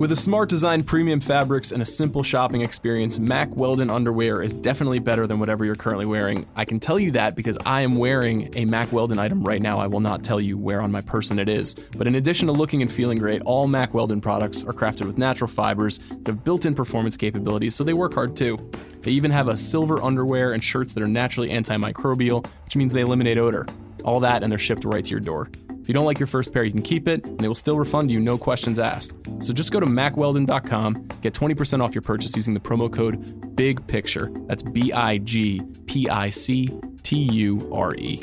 [0.00, 4.54] With a smart design, premium fabrics, and a simple shopping experience, Mack Weldon underwear is
[4.54, 6.46] definitely better than whatever you're currently wearing.
[6.56, 9.78] I can tell you that because I am wearing a Mack Weldon item right now.
[9.78, 11.74] I will not tell you where on my person it is.
[11.98, 15.18] But in addition to looking and feeling great, all Mack Weldon products are crafted with
[15.18, 18.56] natural fibers that have built in performance capabilities, so they work hard too.
[19.02, 23.02] They even have a silver underwear and shirts that are naturally antimicrobial, which means they
[23.02, 23.66] eliminate odor.
[24.02, 25.50] All that, and they're shipped right to your door.
[25.90, 28.12] You don't like your first pair, you can keep it, and they will still refund
[28.12, 29.18] you, no questions asked.
[29.40, 34.46] So just go to mackweldon.com, get 20% off your purchase using the promo code BIGPICTURE.
[34.46, 36.70] That's B I G P I C
[37.02, 38.22] T U R E.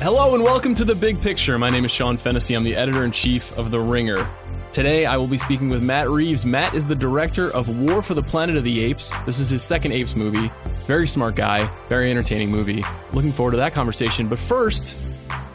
[0.00, 1.58] Hello and welcome to The Big Picture.
[1.58, 2.54] My name is Sean Fennessey.
[2.54, 4.26] I'm the editor in chief of The Ringer.
[4.72, 6.46] Today, I will be speaking with Matt Reeves.
[6.46, 9.14] Matt is the director of War for the Planet of the Apes.
[9.26, 10.50] This is his second Apes movie.
[10.86, 12.82] Very smart guy, very entertaining movie.
[13.12, 14.28] Looking forward to that conversation.
[14.28, 14.96] But first,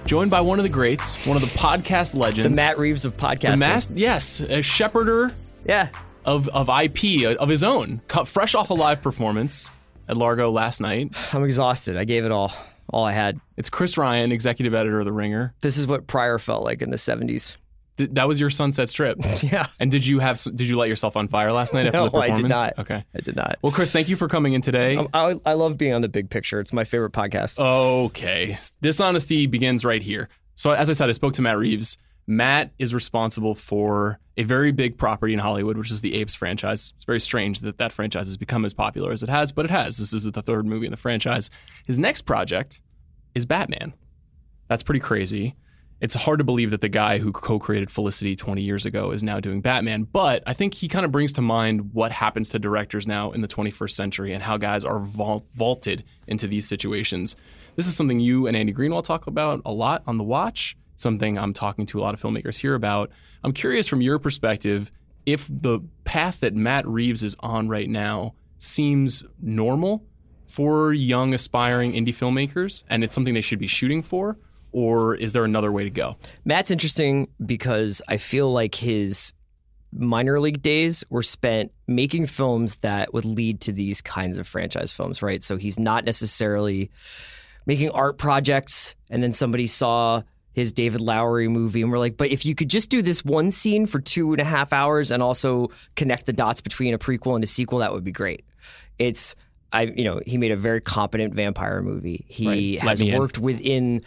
[0.06, 2.56] joined by one of the greats, one of the podcast legends.
[2.56, 3.60] The Matt Reeves of podcasting.
[3.60, 5.34] Mas- yes, a shepherder
[5.66, 5.90] yeah.
[6.24, 9.72] of, of IP, uh, of his own, cut fresh off a live performance
[10.08, 11.16] at Largo last night.
[11.34, 11.98] I'm exhausted.
[11.98, 12.54] I gave it all,
[12.94, 13.42] all I had.
[13.58, 15.56] It's Chris Ryan, executive editor of The Ringer.
[15.62, 17.58] This is what Pryor felt like in the 70s.
[17.98, 19.18] Th- that was your sunset strip.
[19.44, 19.68] Yeah.
[19.80, 22.18] And did you have did you light yourself on fire last night after No, the
[22.18, 22.78] I did not.
[22.80, 23.04] Okay.
[23.16, 23.58] I did not.
[23.62, 24.98] Well, Chris, thank you for coming in today.
[24.98, 26.60] Um, I, I love being on the big picture.
[26.60, 27.60] It's my favorite podcast.
[27.60, 28.58] Okay.
[28.82, 30.30] Dishonesty begins right here.
[30.56, 31.98] So, as I said, I spoke to Matt Reeves.
[32.26, 36.94] Matt is responsible for a very big property in Hollywood, which is the Apes franchise.
[36.98, 39.72] It's very strange that that franchise has become as popular as it has, but it
[39.72, 39.98] has.
[39.98, 41.50] This is the third movie in the franchise.
[41.86, 42.82] His next project
[43.34, 43.94] is Batman.
[44.68, 45.56] That's pretty crazy.
[46.00, 49.24] It's hard to believe that the guy who co created Felicity 20 years ago is
[49.24, 52.60] now doing Batman, but I think he kind of brings to mind what happens to
[52.60, 57.36] directors now in the 21st century and how guys are vault- vaulted into these situations.
[57.76, 61.36] This is something you and Andy Greenwald talk about a lot on The Watch, something
[61.36, 63.10] I'm talking to a lot of filmmakers here about.
[63.44, 64.92] I'm curious from your perspective
[65.26, 70.06] if the path that Matt Reeves is on right now seems normal
[70.46, 74.38] for young aspiring indie filmmakers and it's something they should be shooting for
[74.78, 76.16] or is there another way to go
[76.46, 79.34] Matt's interesting because I feel like his
[79.92, 84.92] minor league days were spent making films that would lead to these kinds of franchise
[84.92, 85.42] films, right?
[85.42, 86.92] So he's not necessarily
[87.66, 90.22] making art projects and then somebody saw
[90.52, 93.50] his David Lowery movie and we're like, but if you could just do this one
[93.50, 97.36] scene for two and a half hours and also connect the dots between a prequel
[97.36, 98.46] and a sequel, that would be great.
[99.00, 99.36] It's
[99.72, 102.26] I you know, he made a very competent vampire movie.
[102.28, 102.80] He Right.
[102.82, 103.20] Has me in.
[103.20, 104.02] worked within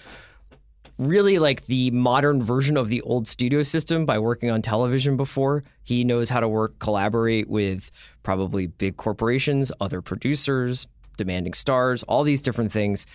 [1.00, 5.64] really like the modern version of the old studio system by working on television before.
[5.82, 7.90] He knows how to work, collaborate with
[8.22, 13.06] probably big corporations, other producers, demanding stars, all these different things.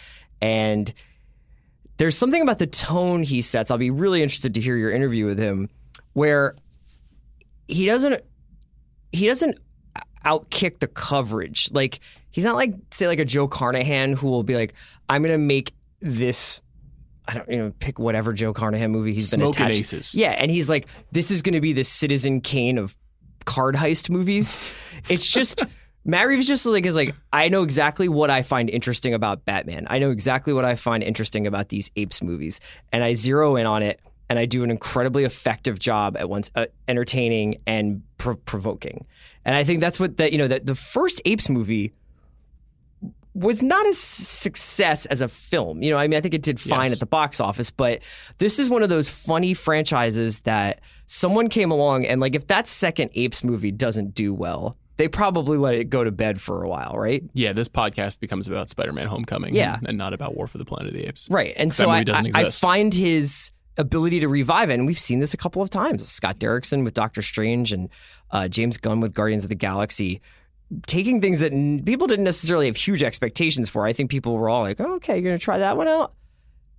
[0.42, 0.92] And
[1.98, 3.72] there's something about the tone he sets.
[3.72, 5.70] I'll be really interested to hear your interview with him
[6.14, 6.56] where
[7.68, 8.22] he doesn't
[9.12, 9.58] he doesn't
[10.26, 11.72] outkick the coverage.
[11.72, 12.00] Like
[12.32, 14.74] he's not like say like a Joe Carnahan who will be like,
[15.08, 16.62] I'm gonna make this.
[17.28, 19.80] I don't you know pick whatever Joe Carnahan movie he's been Smoking attached.
[19.80, 20.16] Aces.
[20.16, 22.98] Yeah, and he's like, this is gonna be the Citizen Kane of
[23.46, 24.58] card heist movies.
[25.10, 25.62] It's just.
[26.08, 29.88] Matt Reeves just like is like I know exactly what I find interesting about Batman.
[29.90, 33.66] I know exactly what I find interesting about these apes movies, and I zero in
[33.66, 34.00] on it,
[34.30, 39.06] and I do an incredibly effective job at once uh, entertaining and prov- provoking.
[39.44, 41.94] And I think that's what that you know that the first apes movie
[43.36, 45.84] was not a success as a film.
[45.84, 46.94] You know, I mean, I think it did fine Yes.
[46.94, 48.00] at the box office, but
[48.38, 52.66] this is one of those funny franchises that someone came along and like if that
[52.68, 56.70] second apes movie doesn't do well, they probably let it go to bed for a
[56.70, 57.24] while, right?
[57.34, 59.78] yeah this podcast becomes about spider-man homecoming Yeah.
[59.78, 61.54] and, and not about war for the planet of the apes Right.
[61.58, 65.34] And so I, I, I find his ability to revive it, and we've seen this
[65.34, 66.08] a couple of times.
[66.08, 67.90] Scott Derrickson with Doctor Strange and
[68.32, 70.22] uh, James Gunn with Guardians of the Galaxy.
[70.88, 73.86] Taking things that n- people didn't necessarily have huge expectations for.
[73.86, 76.14] I think people were all like, oh, okay, you're going to try that one out.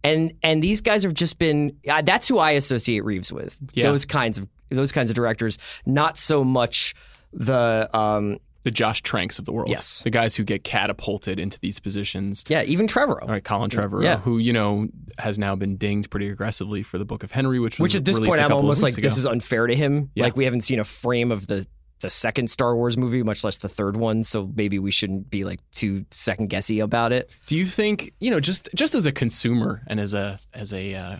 [0.04, 3.58] And and these guys have just been uh, that's who I associate Reeves with.
[3.72, 3.84] Yeah.
[3.90, 6.94] Those kinds of those kinds of directors, not so much
[7.32, 10.02] the um the josh tranks of the world Yes.
[10.02, 13.22] the guys who get catapulted into these positions yeah, even Trevorrow.
[13.22, 14.18] all right Colin Trevorrow Yeah.
[14.18, 14.88] who you know
[15.18, 18.04] has now been dinged pretty aggressively for the book of henry which was Which at
[18.04, 20.10] this point I'm almost like weeks this is unfair to him.
[20.16, 20.24] Yeah.
[20.24, 21.64] Like we haven't seen a frame of the
[22.00, 24.24] the second Star Wars movie, much less the third one.
[24.24, 27.30] So maybe we shouldn't be like too second guessy about it.
[27.46, 30.94] Do you think you know just just as a consumer and as a as a
[30.94, 31.16] uh,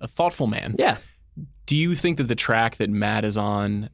[0.00, 0.76] a thoughtful man?
[0.78, 0.98] Yeah.
[1.66, 3.88] Do you think that the track that Matt is on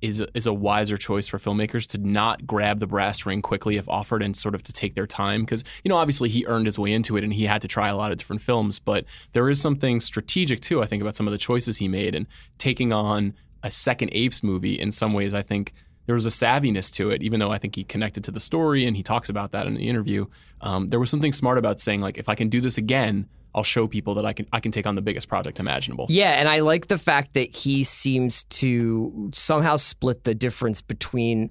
[0.00, 3.76] is a, is a wiser choice for filmmakers to not grab the brass ring quickly
[3.76, 6.66] if offered and sort of to take their time because you know obviously he earned
[6.66, 9.04] his way into it and he had to try a lot of different films but
[9.32, 12.26] there is something strategic too I think about some of the choices he made and
[12.58, 15.72] taking on a second apes movie in some ways I think
[16.06, 18.86] there was a savviness to it even though I think he connected to the story
[18.86, 20.26] and he talks about that in the interview
[20.60, 23.64] um, there was something smart about saying like if I can do this again I'll
[23.64, 26.06] show people that I can I can take on the biggest project imaginable.
[26.08, 31.50] Yeah, and I like the fact that he seems to somehow split the difference between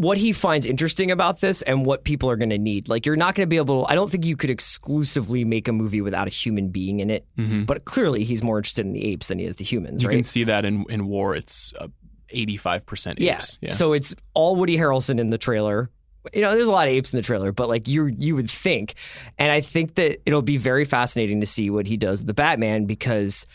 [0.00, 2.88] what he finds interesting about this and what people are going to need.
[2.88, 5.72] Like you're not going to be able I don't think you could exclusively make a
[5.72, 7.26] movie without a human being in it.
[7.36, 7.64] Mm-hmm.
[7.64, 10.14] But clearly he's more interested in the apes than he is the humans, You right?
[10.14, 11.88] can see that in in War it's uh,
[12.34, 13.58] 85% apes.
[13.60, 13.72] Yeah.
[13.72, 15.90] So it's all Woody Harrelson in the trailer.
[16.32, 18.50] You know, there's a lot of apes in the trailer, but like you you would
[18.50, 18.94] think,
[19.38, 22.34] and I think that it'll be very fascinating to see what he does with the
[22.34, 23.46] Batman because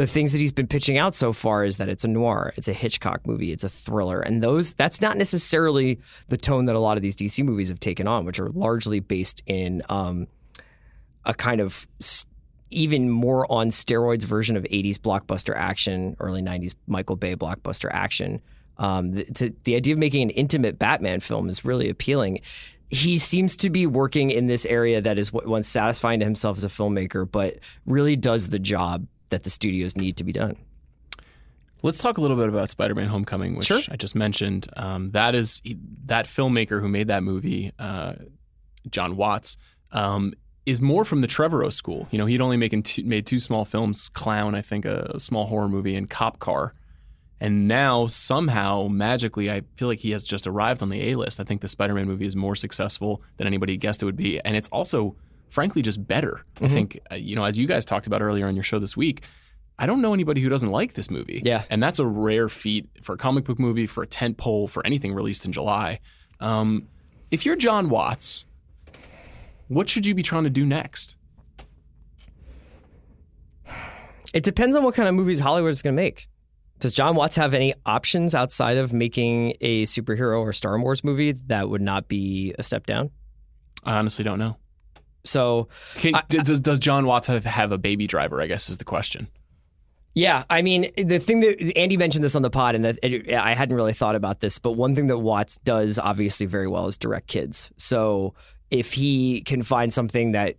[0.00, 2.68] the things that he's been pitching out so far is that it's a noir, it's
[2.68, 6.80] a Hitchcock movie, it's a thriller, and those that's not necessarily the tone that a
[6.80, 10.26] lot of these DC movies have taken on, which are largely based in um,
[11.26, 12.32] a kind of st-
[12.70, 18.40] even more on steroids version of 80s blockbuster action, early 90s Michael Bay blockbuster action.
[18.78, 22.40] Um, the, to, the idea of making an intimate Batman film is really appealing.
[22.88, 26.64] He seems to be working in this area that is once satisfying to himself as
[26.64, 30.56] a filmmaker, but really does the job that the studios need to be done.
[31.82, 33.80] Let's talk a little bit about Spider-Man: Homecoming, which Sure.
[33.90, 34.68] I just mentioned.
[34.76, 35.62] Um, that is
[36.06, 38.14] that filmmaker who made that movie, uh,
[38.90, 39.56] John Watts,
[39.92, 40.34] um,
[40.66, 42.06] is more from the Trevorrow school.
[42.10, 45.20] You know, he'd only making two, made two small films, Clown, I think, a, a
[45.20, 46.74] small horror movie, and Cop Car.
[47.40, 51.40] And now somehow magically, I feel like he has just arrived on the A list.
[51.40, 54.54] I think the Spider-Man movie is more successful than anybody guessed it would be, and
[54.54, 55.16] it's also,
[55.50, 56.44] frankly, just better.
[56.60, 58.96] I think, uh, you know, as you guys talked about earlier on your show this
[58.96, 59.24] week,
[59.78, 61.40] I don't know anybody who doesn't like this movie.
[61.44, 61.64] Yeah.
[61.70, 64.84] and that's a rare feat for a comic book movie, for a tent pole, for
[64.86, 66.00] anything released in July.
[66.40, 66.88] Um,
[67.30, 68.44] if you're John Watts,
[69.68, 71.16] what should you be trying to do next?
[74.32, 76.28] It depends on what kind of movies Hollywood is going to make.
[76.78, 81.32] Does John Watts have any options outside of making a superhero or Star Wars movie
[81.32, 83.10] that would not be a step down?
[83.84, 84.56] I honestly don't know.
[85.24, 88.40] So Can, does, does John Watts have, have a baby driver?
[88.40, 89.28] I guess is the question.
[90.14, 92.98] Yeah, I mean, the thing that Andy mentioned this on the pod, and that
[93.32, 96.88] I hadn't really thought about this, but one thing that Watts does obviously very well
[96.88, 97.70] is direct kids.
[97.76, 98.34] So
[98.70, 100.56] if he can find something that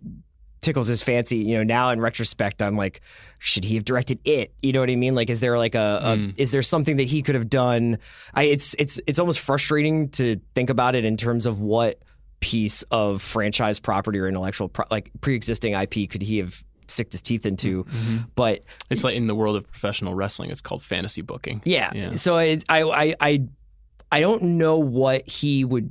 [0.62, 3.02] tickles his fancy, you know, now in retrospect, I'm like,
[3.38, 4.54] should he have directed it?
[4.62, 5.14] You know what I mean?
[5.14, 6.30] Like, is there like a, a hmm.
[6.38, 7.98] is there something that he could have done?
[8.32, 11.98] I, it's it's it's almost frustrating to think about it in terms of what
[12.42, 17.22] piece of franchise property or intellectual pro- like pre-existing IP could he have sicked his
[17.22, 17.84] teeth into?
[17.84, 17.96] Mm-hmm.
[17.96, 18.16] Mm-hmm.
[18.34, 21.62] But It's like in the world of professional wrestling, it's called fantasy booking.
[21.64, 21.90] yeah.
[21.94, 22.16] Yeah.
[22.16, 23.42] So I, I I
[24.10, 25.88] I don't know what he would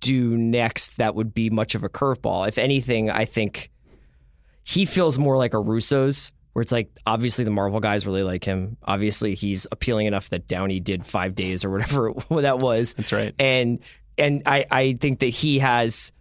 [0.00, 2.46] do next that would be much of a curveball.
[2.48, 3.70] If anything, I think
[4.64, 8.44] he feels more like a Russo's where it's like obviously the Marvel guys really like
[8.44, 8.76] him.
[8.84, 12.12] Obviously he's appealing enough that Downey did 5 days or whatever
[12.42, 12.94] that was.
[12.94, 13.34] That's right.
[13.38, 13.80] And
[14.18, 16.12] and I I think that he has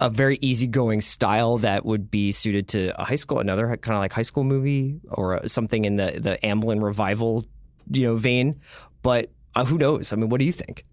[0.00, 4.00] a very easygoing style that would be suited to a high school, another kind of
[4.00, 7.44] like high school movie or something in the the Amblin revival,
[7.90, 8.60] you know, vein.
[9.02, 10.12] But uh, who knows?
[10.12, 10.84] I mean, what do you think?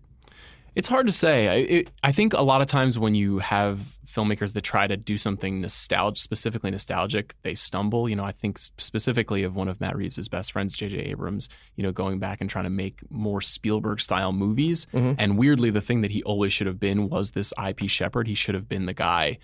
[0.78, 1.48] It's hard to say.
[1.48, 4.96] I, it, I think a lot of times when you have filmmakers that try to
[4.96, 8.08] do something nostalgic, specifically nostalgic, they stumble.
[8.08, 10.98] You know, I think specifically of one of Matt Reeves' best friends, J.J.
[11.00, 11.50] Abrams.
[11.78, 14.86] You know, going back and trying to make more Spielberg-style movies.
[15.18, 18.28] And weirdly, the thing that he always should have been was this IP shepherd.
[18.28, 19.40] He should have been the guy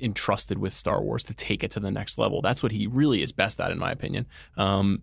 [0.00, 2.42] entrusted with Star Wars to take it to the next level.
[2.42, 4.26] That's what he really is best at, in my opinion.
[4.56, 5.02] Um,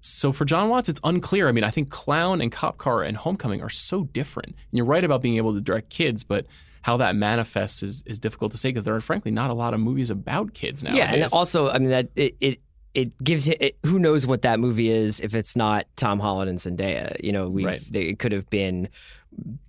[0.00, 1.48] so for John Watts, it's unclear.
[1.48, 4.48] I mean, I think Clown and Cop Car and Homecoming are so different.
[4.48, 6.46] And you're right about being able to direct kids, but
[6.82, 9.74] how that manifests is, is difficult to say because there are frankly not a lot
[9.74, 10.94] of movies about kids now.
[10.94, 12.60] Yeah, and also, I mean that it it,
[12.94, 13.76] it gives it.
[13.84, 17.22] Who knows what that movie is if it's not Tom Holland and Zendaya?
[17.22, 17.82] You know, we Right.
[17.94, 18.88] it could have been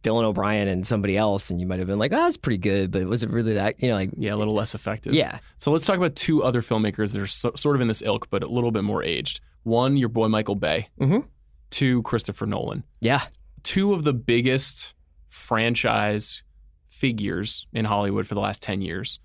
[0.03, 2.91] Dylan O'Brien and somebody else, and you might have been like, "Oh, that's pretty good,"
[2.91, 3.81] but was it really that?
[3.81, 5.13] You know, like yeah, a little less effective.
[5.13, 8.01] yeah, So let's talk about two other filmmakers that are so, sort of in this
[8.01, 9.41] ilk, but a little bit more aged.
[9.63, 10.87] One, your boy Michael Bay.
[10.99, 11.27] Mhm.
[11.69, 12.83] Two, Christopher Nolan.
[13.01, 13.23] yeah,
[13.63, 14.95] two of the biggest
[15.27, 16.43] franchise
[16.87, 19.19] figures in Hollywood for the last 10 years.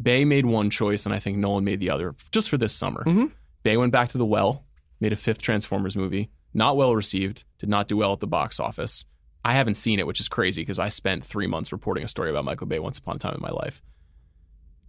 [0.00, 3.02] Bay made one choice, and I think Nolan made the other just for this summer.
[3.04, 3.32] Mhm.
[3.62, 4.64] Bay went back to the well,
[5.00, 8.58] made a fifth Transformers movie, not well received, did not do well at the box
[8.60, 9.04] office.
[9.44, 12.30] I haven't seen it, which is crazy because I spent three months reporting a story
[12.30, 13.82] about Michael Bay once upon a time in my life.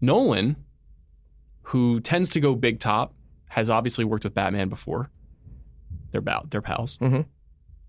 [0.02, 0.58] Nolan,
[1.64, 3.14] who tends to go big top,
[3.50, 5.10] has obviously worked with Batman before.
[6.12, 7.26] They're, bow- they're pals Mhm.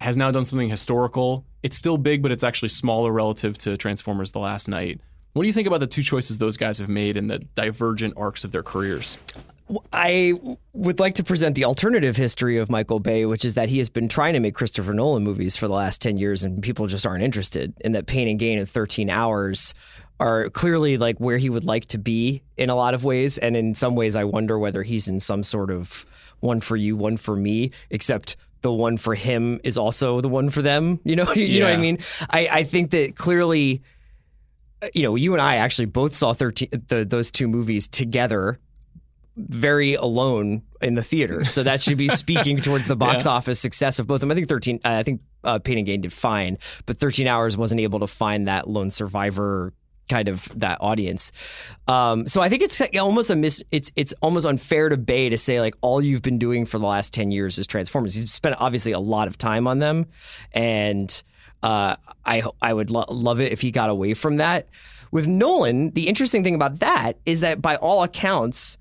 [0.00, 1.45] has now done something historical.
[1.62, 5.00] It's still big, but it's actually smaller relative to Transformers: The Last Knight.
[5.33, 8.14] What do you think about the two choices those guys have made and the divergent
[8.16, 9.16] arcs of their careers?
[9.93, 10.35] I
[10.73, 13.88] would like to present the alternative history of Michael Bay, which is that he has
[13.88, 17.07] been trying to make Christopher Nolan movies for the last 10 years and people just
[17.07, 17.75] aren't interested.
[17.83, 19.75] And that Pain and Gain in 13 hours
[20.21, 23.38] are clearly like where he would like to be in a lot of ways.
[23.38, 26.07] And in some ways, I wonder whether he's in some sort of
[26.41, 30.49] one for you, one for me, except the one for him is also the one
[30.49, 31.00] for them.
[31.05, 31.99] You know, you know what I mean?
[32.31, 33.83] I, I think that clearly,
[34.81, 38.59] uh, you know, you and I actually both saw 13, the, those two movies together
[39.37, 41.45] very alone in the theater.
[41.45, 44.33] So that should be speaking towards the box office success of both of them.
[44.33, 47.57] I think 13, uh, I think uh, Pain and Gain did fine, but 13 Hours
[47.57, 49.73] wasn't able to find that lone survivor
[50.09, 51.33] kind of that audience.
[51.89, 53.62] Um, so I think it's almost a miss.
[53.71, 56.87] It's it's almost unfair to Bay to say like all you've been doing for the
[56.87, 58.19] last 10 years is Transformers.
[58.19, 60.07] You've spent obviously a lot of time on them,
[60.53, 61.23] and
[61.62, 64.69] uh, I I would lo- love it if he got away from that.
[65.12, 68.79] With Nolan, the interesting thing about that is that by all accounts,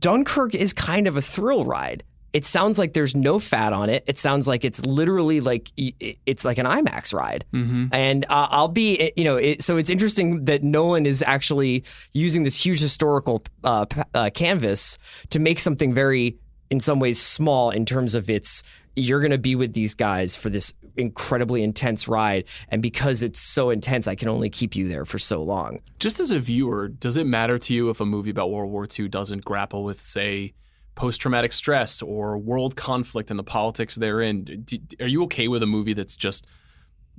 [0.00, 2.02] Dunkirk is kind of a thrill ride.
[2.32, 4.04] It sounds like there's no fat on it.
[4.06, 7.46] It sounds like it's literally like it's like an IMAX ride.
[7.92, 12.42] And uh, I'll be, you know, it, so it's interesting that Nolan is actually using
[12.42, 14.98] this huge historical uh, uh, canvas
[15.30, 16.36] to make something very,
[16.70, 18.62] in some ways, small in terms of its.
[18.94, 23.40] You're going to be with these guys for this incredibly intense ride, and because it's
[23.40, 25.80] so intense, I can only keep you there for so long.
[25.98, 28.86] Just as a viewer, does it matter to you if a movie about World War
[28.98, 30.54] II doesn't grapple with, say,
[30.94, 34.66] post traumatic stress or world conflict and the politics therein?
[35.00, 36.46] Are you okay with a movie that's just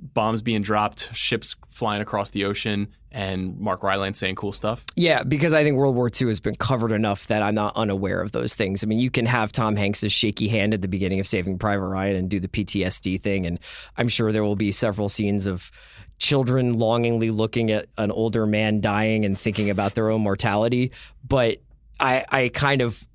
[0.00, 4.84] bombs being dropped, ships flying across the ocean, and Mark Rylance saying cool stuff?
[4.96, 8.20] Yeah, because I think World War II has been covered enough that I'm not unaware
[8.20, 8.84] of those things.
[8.84, 11.86] I mean, you can have Tom Hanks' shaky hand at the beginning of Saving Private
[11.86, 13.58] Ryan and do the PTSD thing, and
[13.96, 15.70] I'm sure there will be several scenes of
[16.18, 20.92] children longingly looking at an older man dying and thinking about their own mortality.
[21.26, 21.58] But
[21.98, 23.06] I, I kind of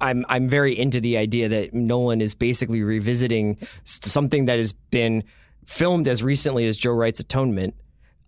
[0.00, 5.24] I'm I'm very into the idea that Nolan is basically revisiting something that has been
[5.70, 7.74] filmed as recently as Joe Wright's Atonement,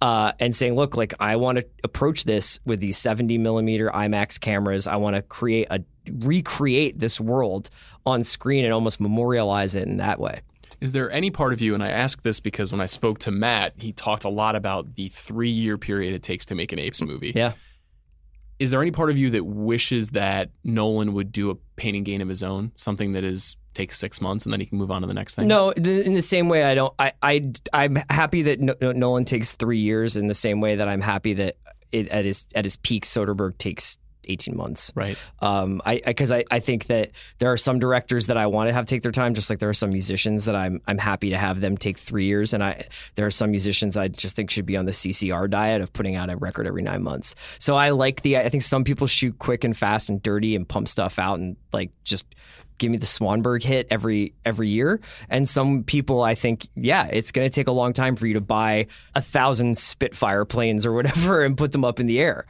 [0.00, 4.40] uh, and saying, "Look, like I want to approach this with these 70 millimeter IMAX
[4.40, 4.86] cameras.
[4.86, 5.82] I want to create a
[6.20, 7.68] recreate this world
[8.06, 10.40] on screen and almost memorialize it in that way."
[10.80, 13.30] Is there any part of you, and I ask this because when I spoke to
[13.32, 16.78] Matt, he talked a lot about the three year period it takes to make an
[16.78, 17.32] Apes movie.
[17.34, 17.52] Yeah.
[18.60, 22.04] Is there any part of you that wishes that Nolan would do a pain and
[22.04, 24.90] gain of his own, something that is takes six months and then he can move
[24.90, 25.48] on to the next thing?
[25.48, 26.92] No, in the same way, I don't.
[26.98, 30.16] I, I I'm happy that No- No- Nolan takes three years.
[30.16, 31.56] In the same way that I'm happy that
[31.90, 34.92] it, at his at his peak, Soderbergh takes 18 months.
[34.94, 35.18] Right.
[35.40, 38.72] Um, I because I, I, think that there are some directors that I want to
[38.72, 41.38] have take their time, just like there are some musicians that I'm I'm happy to
[41.38, 44.66] have them take three years, and I there are some musicians I just think should
[44.66, 47.34] be on the CCR diet of putting out a record every nine months.
[47.58, 50.68] So I like the I think some people shoot quick and fast and dirty and
[50.68, 52.26] pump stuff out and like just
[52.82, 55.00] give me the Swanberg hit every every year.
[55.30, 58.34] And some people I think, yeah, it's going to take a long time for you
[58.34, 62.44] to buy a thousand Spitfire planes or whatever and put them up in the air.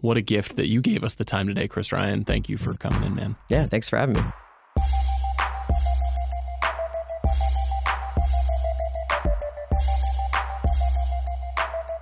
[0.00, 2.24] What a gift that you gave us the time today, Chris Ryan.
[2.24, 3.36] Thank you for coming in, man.
[3.48, 4.22] Yeah, thanks for having me.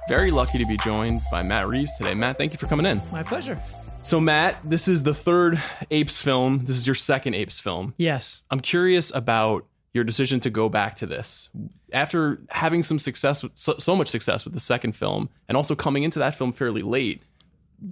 [0.09, 2.15] Very lucky to be joined by Matt Reeves today.
[2.15, 3.03] Matt, thank you for coming in.
[3.13, 3.61] My pleasure.
[4.09, 6.65] So, Matt, this is the third Apes film.
[6.65, 7.93] This is your second Apes film.
[7.99, 8.43] Yes.
[8.51, 11.51] I'm curious about your decision to go back to this
[11.93, 16.05] after having some success, so, so much success with the second film, and also coming
[16.05, 17.23] into that film fairly late.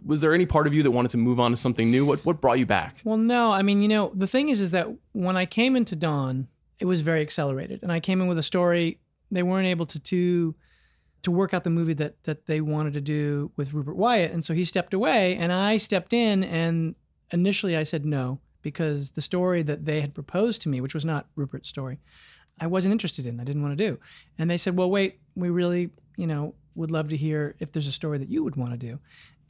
[0.06, 2.06] Was there any part of you that wanted to move on to something new?
[2.06, 3.02] What what brought you back?
[3.04, 3.52] Well, no.
[3.52, 6.87] I mean, you know, the thing is, is that when I came into Dawn, it
[6.87, 9.00] was very accelerated, and I came in with a story.
[9.30, 10.54] They weren't able to to
[11.23, 14.44] to work out the movie that that they wanted to do with Rupert Wyatt, and
[14.44, 16.44] so he stepped away, and I stepped in.
[16.44, 16.94] And
[17.32, 21.04] initially, I said no because the story that they had proposed to me, which was
[21.04, 21.99] not Rupert's story,
[22.61, 23.40] I wasn't interested in.
[23.40, 23.99] I didn't want to do.
[24.38, 27.87] And they said, "Well, wait, we really, you know, would love to hear if there's
[27.87, 28.99] a story that you would want to do."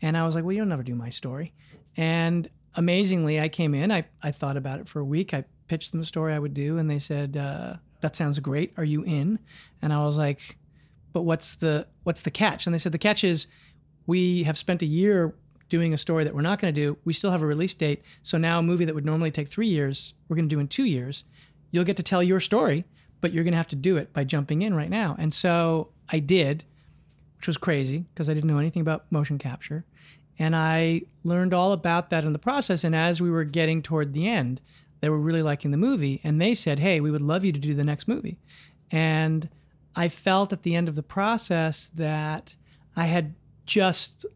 [0.03, 1.53] And I was like, well, you'll never do my story.
[1.97, 5.33] And amazingly, I came in, I, I thought about it for a week.
[5.33, 8.73] I pitched them a story I would do, and they said, uh, that sounds great.
[8.77, 9.39] Are you in?
[9.83, 10.57] And I was like,
[11.17, 12.67] but what's the what's the catch?
[12.67, 13.47] And they said the catch is
[14.07, 15.35] we have spent a year
[15.71, 16.99] doing a story that we're not going to do.
[17.07, 18.03] We still have a release date.
[18.23, 20.69] So now a movie that would normally take three years, we're going to do in
[20.69, 21.25] two years.
[21.71, 22.85] You'll get to tell your story,
[23.23, 25.17] but you're going to have to do it by jumping in right now.
[25.19, 26.65] And so I did
[27.39, 29.87] which was crazy because I didn't know anything about motion capture.
[30.39, 32.85] And I learned all about that in the process.
[32.85, 34.61] And as we were getting toward the end,
[35.01, 37.61] they were really liking the movie, and they said, "Hey, we would love you to
[37.61, 38.39] do the next movie."
[38.91, 39.49] And
[39.97, 42.55] I felt at the end of the process that
[42.95, 43.35] I had
[43.65, 44.27] just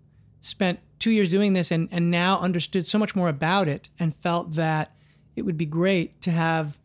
[0.40, 4.14] spent two years doing this and, and now understood so much more about it and
[4.14, 4.94] felt that
[5.36, 6.78] it would be great to have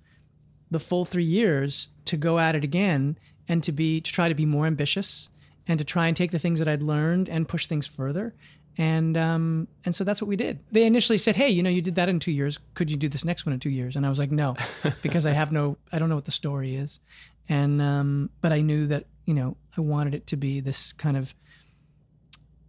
[0.69, 3.17] the full three years to go at it again
[3.47, 5.29] and to be to try to be more ambitious
[5.67, 8.35] and to try and take the things that I'd learned and push things further.
[8.77, 10.59] And um, and so that's what we did.
[10.71, 12.59] They initially said, "Hey, you know, you did that in two years.
[12.73, 14.55] Could you do this next one in two years?" And I was like, "No,
[15.01, 16.99] because I have no, I don't know what the story is."
[17.47, 21.15] And um, but I knew that you know I wanted it to be this kind
[21.15, 21.33] of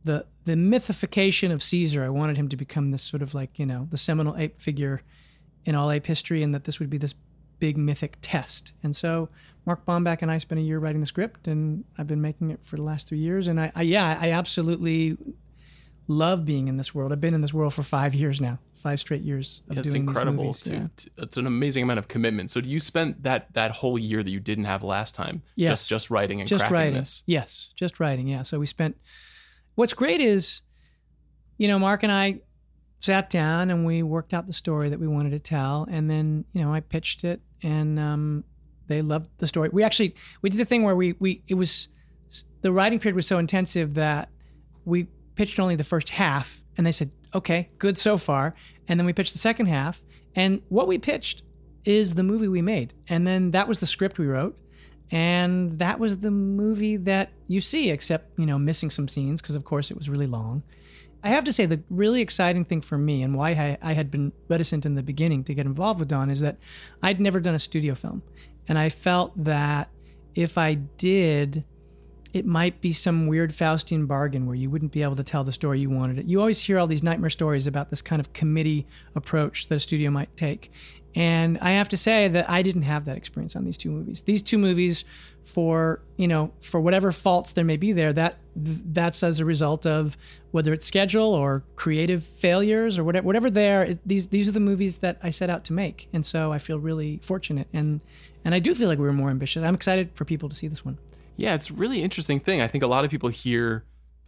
[0.05, 2.05] the the mythification of Caesar.
[2.05, 5.03] I wanted him to become this sort of like you know the seminal ape figure
[5.65, 7.15] in all ape history, and that this would be this
[7.59, 8.75] big mythic test.
[8.83, 9.29] And so
[9.65, 12.65] Mark Bomback and I spent a year writing the script, and I've been making it
[12.65, 13.49] for the last three years.
[13.49, 15.17] And I, I yeah, I absolutely
[16.09, 17.13] love being in this world.
[17.13, 19.93] I've been in this world for five years now, five straight years of Yeah, it's
[19.93, 20.45] doing incredible.
[20.45, 20.91] These To, movies.
[20.97, 22.51] to- it's an amazing amount of commitment.
[22.51, 25.81] So, do you spend that that whole year that you didn't have last time Yes.
[25.81, 26.95] just just writing and just writing.
[26.95, 27.23] this?
[27.27, 28.29] Yes, just writing.
[28.29, 28.43] Yeah.
[28.43, 28.97] So we spent.
[29.75, 30.63] What's great is,
[31.59, 32.41] you know, Mark and I
[33.01, 36.45] sat down and we worked out the story that we wanted to tell, and then
[36.53, 38.45] you know I pitched it, and um,
[38.87, 39.71] they loved the story.
[39.73, 41.89] We actually we did a thing where we we it was
[42.63, 44.29] the writing period was so intensive that
[44.85, 48.55] we pitched only the first half, and they said, "Okay, good so far,"
[48.89, 50.03] and then we pitched the second half,
[50.35, 51.43] and what we pitched
[51.85, 54.59] is the movie we made, and then that was the script we wrote
[55.11, 59.55] and that was the movie that you see except you know missing some scenes because
[59.55, 60.63] of course it was really long.
[61.23, 64.11] I have to say the really exciting thing for me and why I, I had
[64.11, 66.59] been reticent in the beginning to get involved with Dawn is that
[67.03, 68.23] i'd never done a studio film.
[68.69, 69.91] And i felt that
[70.35, 71.65] if i did
[72.37, 75.53] it might be some weird Faustian bargain where you wouldn't be able to tell the
[75.53, 76.27] story you wanted it.
[76.27, 79.81] You always hear all these nightmare stories about this kind of committee approach that a
[79.81, 80.71] studio might take.
[81.15, 84.21] And I have to say that I didn't have that experience on these two movies.
[84.21, 85.07] These two movies,
[85.45, 89.87] for you know, for whatever faults there may be there, that that's as a result
[89.87, 90.19] of
[90.51, 93.99] whether it's schedule or creative failures or whatever, whatever there.
[94.05, 96.79] These these are the movies that I set out to make, and so I feel
[96.79, 98.03] really fortunate, and
[98.45, 99.65] and I do feel like we were more ambitious.
[99.65, 100.99] I'm excited for people to see this one.
[101.37, 102.61] Yeah, it's a really interesting thing.
[102.61, 103.85] I think a lot of people hear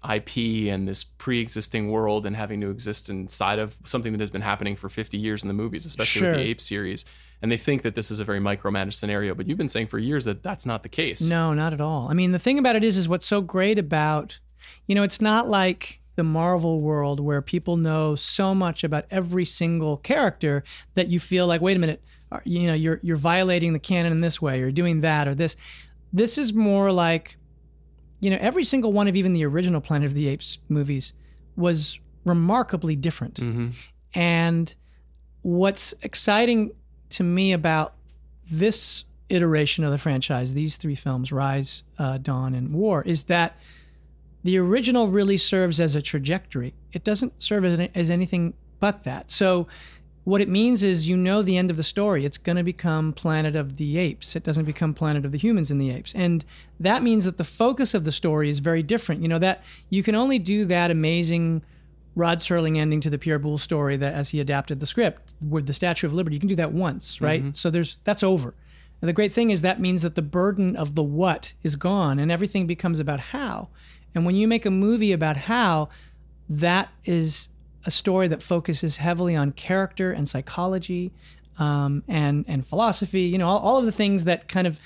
[0.08, 4.42] IP and this pre-existing world and having to exist inside of something that has been
[4.42, 7.04] happening for 50 years in the movies, especially with the Ape series,
[7.42, 9.34] and they think that this is a very micromanaged scenario.
[9.34, 11.28] But you've been saying for years that that's not the case.
[11.28, 12.08] No, not at all.
[12.08, 14.38] I mean, the thing about it is, is what's so great about,
[14.86, 19.44] you know, it's not like the Marvel world where people know so much about every
[19.44, 22.02] single character that you feel like, wait a minute,
[22.44, 25.56] you know, you're you're violating the canon in this way, or doing that, or this.
[26.12, 27.36] This is more like,
[28.20, 31.12] you know, every single one of even the original Planet of the Apes movies
[31.56, 33.38] was remarkably different.
[33.38, 33.68] hmm
[34.14, 34.74] And
[35.42, 36.72] what's exciting
[37.10, 37.94] to me about
[38.50, 43.58] this iteration of the franchise, these three films, Rise, uh, Dawn, and War, is that
[44.44, 46.74] the original really serves as a trajectory.
[46.92, 49.30] It doesn't serve as, as anything but that.
[49.30, 49.66] So,
[50.28, 52.26] what it means is you know the end of the story.
[52.26, 54.36] It's going to become Planet of the Apes.
[54.36, 56.14] It doesn't become Planet of the Humans and the Apes.
[56.14, 56.44] And
[56.80, 59.22] that means that the focus of the story is very different.
[59.22, 61.62] You know, that you can only do that amazing
[62.14, 65.66] Rod Serling ending to the Pierre Boulle story that as he adapted the script with
[65.66, 66.36] the Statue of Liberty.
[66.36, 67.40] You can do that once, right?
[67.40, 67.52] Mm-hmm.
[67.52, 68.54] So there's that's over.
[69.00, 72.18] And the great thing is that means that the burden of the what is gone
[72.18, 73.70] and everything becomes about how.
[74.14, 75.88] And when you make a movie about how,
[76.50, 77.48] that is
[77.88, 81.10] a story that focuses heavily on character and psychology
[81.58, 83.22] um, and and philosophy.
[83.22, 84.78] You know, all, all of the things that kind of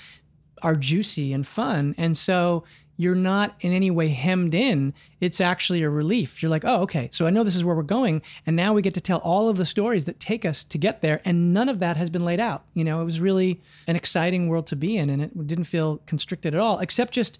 [0.61, 1.93] are juicy and fun.
[1.97, 2.63] And so
[2.95, 4.93] you're not in any way hemmed in.
[5.19, 6.41] It's actually a relief.
[6.41, 8.21] You're like, oh, okay, so I know this is where we're going.
[8.45, 11.01] And now we get to tell all of the stories that take us to get
[11.01, 11.19] there.
[11.25, 12.63] And none of that has been laid out.
[12.73, 15.09] You know, it was really an exciting world to be in.
[15.09, 17.39] And it didn't feel constricted at all, except just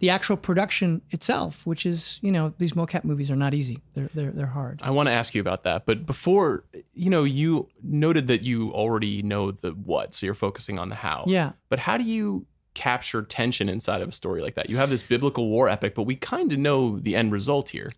[0.00, 3.78] the actual production itself, which is, you know, these mocap movies are not easy.
[3.94, 4.80] They're, they're, they're hard.
[4.82, 8.72] I want to ask you about that, but before, you know, you noted that you
[8.72, 11.24] already know the what, so you're focusing on the how.
[11.26, 11.52] Yeah.
[11.68, 14.68] But how do you capture tension inside of a story like that?
[14.68, 17.92] You have this biblical war epic, but we kind of know the end result here.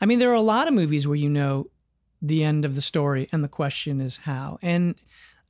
[0.00, 1.70] I mean, there are a lot of movies where you know
[2.20, 4.58] the end of the story and the question is how.
[4.62, 4.94] And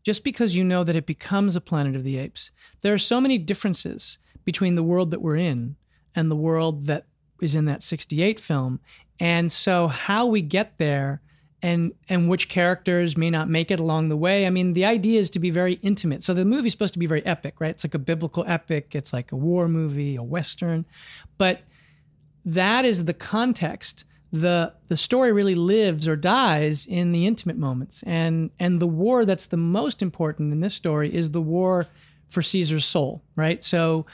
[0.05, 2.51] just because you know that it becomes a Planet of the Apes,
[2.83, 5.77] there are so many differences between the world that we're in
[6.19, 7.07] and the world that
[7.41, 8.81] is in that 68 film.
[9.21, 11.23] And so how we get there
[11.63, 14.47] and and which characters may not make it along the way.
[14.47, 16.23] I mean, the idea is to be very intimate.
[16.23, 17.71] So the movie's supposed to be very epic, right?
[17.71, 20.85] It's like a biblical epic, it's like a war movie, a western.
[21.37, 21.63] But
[22.45, 28.03] that is the context the the story really lives or dies in the intimate moments
[28.07, 31.87] and and the war that's the most important in this story is the war
[32.29, 34.05] for caesar's soul right so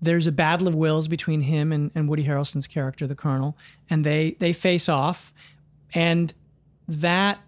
[0.00, 3.56] there's a battle of wills between him and, and woody harrelson's character the colonel
[3.90, 5.32] and they they face off
[5.94, 6.34] and
[6.86, 7.40] that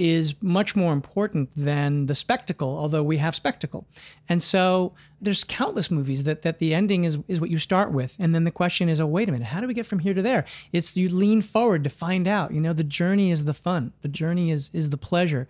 [0.00, 3.86] is much more important than the spectacle, although we have spectacle.
[4.30, 8.16] And so there's countless movies that that the ending is is what you start with.
[8.18, 10.14] And then the question is, oh, wait a minute, how do we get from here
[10.14, 10.46] to there?
[10.72, 12.52] It's you lean forward to find out.
[12.52, 13.92] You know, the journey is the fun.
[14.00, 15.46] The journey is is the pleasure.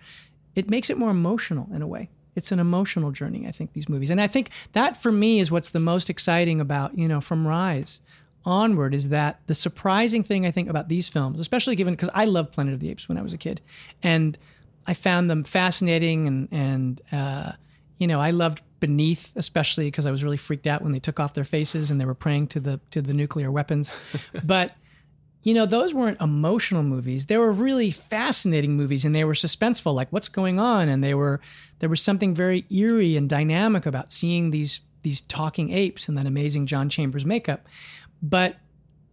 [0.56, 2.10] It makes it more emotional in a way.
[2.35, 4.11] It's an emotional journey, I think, these movies.
[4.11, 7.47] And I think that for me is what's the most exciting about, you know, from
[7.47, 8.01] Rise
[8.45, 12.25] onward is that the surprising thing I think about these films, especially given because I
[12.25, 13.61] loved Planet of the Apes when I was a kid,
[14.03, 14.38] and
[14.87, 17.53] I found them fascinating and and uh,
[17.99, 21.21] you know I loved Beneath especially because I was really freaked out when they took
[21.21, 23.93] off their faces and they were praying to the to the nuclear weapons,
[24.45, 24.75] but.
[25.42, 27.26] You know, those weren't emotional movies.
[27.26, 30.88] They were really fascinating movies and they were suspenseful, like what's going on?
[30.88, 31.40] And they were
[31.79, 36.26] there was something very eerie and dynamic about seeing these these talking apes and that
[36.26, 37.66] amazing John Chambers makeup
[38.22, 38.57] but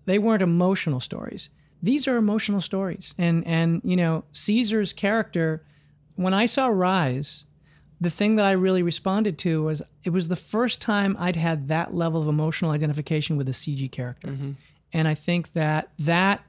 [0.05, 1.49] they weren't emotional stories.
[1.81, 3.13] These are emotional stories.
[3.17, 5.63] And and you know, Caesar's character
[6.15, 7.45] when I saw Rise,
[8.01, 11.67] the thing that I really responded to was it was the first time I'd had
[11.67, 14.29] that level of emotional identification with a CG character.
[14.29, 14.51] Mm-hmm.
[14.93, 16.43] And I think that that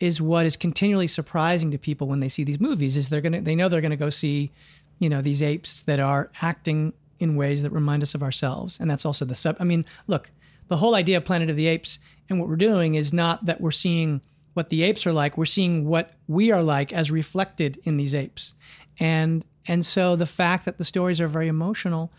[0.00, 3.32] is what is continually surprising to people when they see these movies is they're going
[3.32, 4.50] to they know they're going to go see,
[4.98, 8.78] you know, these apes that are acting in ways that remind us of ourselves.
[8.80, 10.30] And that's also the sub I mean, look,
[10.68, 13.60] the whole idea of Planet of the Apes and what we're doing is not that
[13.60, 14.20] we're seeing
[14.54, 18.14] what the apes are like, we're seeing what we are like as reflected in these
[18.14, 18.54] apes.
[18.98, 22.12] And and so the fact that the stories are very emotional,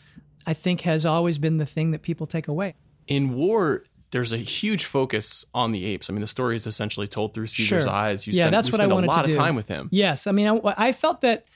[0.46, 2.76] I think has always been the thing that people take away.
[3.08, 3.84] In war,
[4.16, 6.10] there's a huge focus on the apes.
[6.10, 7.92] I mean, the story is essentially told through Caesar's sure.
[7.92, 8.26] eyes.
[8.26, 9.90] You yeah, spend, that's what I wanted a lot to of time with him.
[9.92, 11.48] Yes, I mean, I, I felt that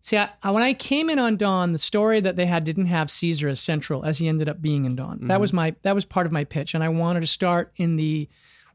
[0.00, 3.10] See, I, when I came in on Dawn, the story that they had didn't have
[3.10, 5.16] Caesar as central as he ended up being in Dawn.
[5.16, 5.28] Mm-hmm.
[5.28, 7.96] That was my that was part of my pitch, and I wanted to start in
[7.96, 8.26] the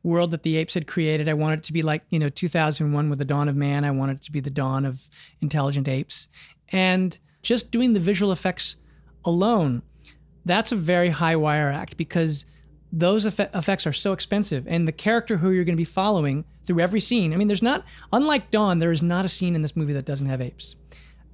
[0.04, 1.28] world that the apes had created.
[1.28, 3.86] I wanted it to be like you know 2001 with the dawn of man.
[3.86, 5.10] I wanted it to be the dawn of
[5.42, 6.28] intelligent apes,
[6.70, 8.76] and just doing the visual effects
[9.26, 9.82] alone,
[10.46, 12.46] that's a very high wire act because
[12.92, 16.80] those effects are so expensive and the character who you're going to be following through
[16.80, 19.76] every scene i mean there's not unlike dawn there is not a scene in this
[19.76, 20.76] movie that doesn't have apes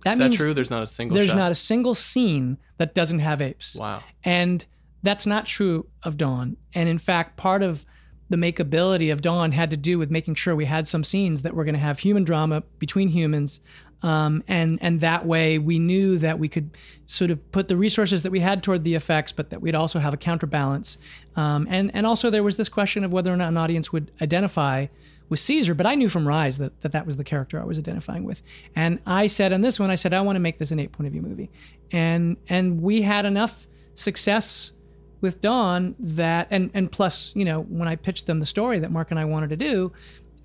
[0.06, 0.54] that Is that true?
[0.54, 1.16] There's not a single.
[1.16, 1.38] There's shot?
[1.38, 3.76] not a single scene that doesn't have apes.
[3.76, 4.04] Wow.
[4.24, 4.64] And
[5.02, 6.58] that's not true of Dawn.
[6.76, 7.86] And in fact, part of
[8.30, 11.56] the makeability of Dawn had to do with making sure we had some scenes that
[11.56, 13.60] were going to have human drama between humans.
[14.04, 16.70] Um, and and that way we knew that we could
[17.08, 20.00] sort of put the resources that we had toward the effects, but that we'd also
[20.00, 20.98] have a counterbalance.
[21.36, 24.12] Um, and and also there was this question of whether or not an audience would
[24.22, 24.88] identify
[25.30, 27.80] with Caesar, but I knew from Rise that, that that was the character I was
[27.80, 28.44] identifying with.
[28.76, 30.92] And I said on this one, I said, I want to make this an eight
[30.92, 31.50] point of view movie.
[31.92, 34.72] And and we had enough success
[35.22, 38.92] with Dawn that and and plus, you know, when I pitched them the story that
[38.92, 39.92] Mark and I wanted to do,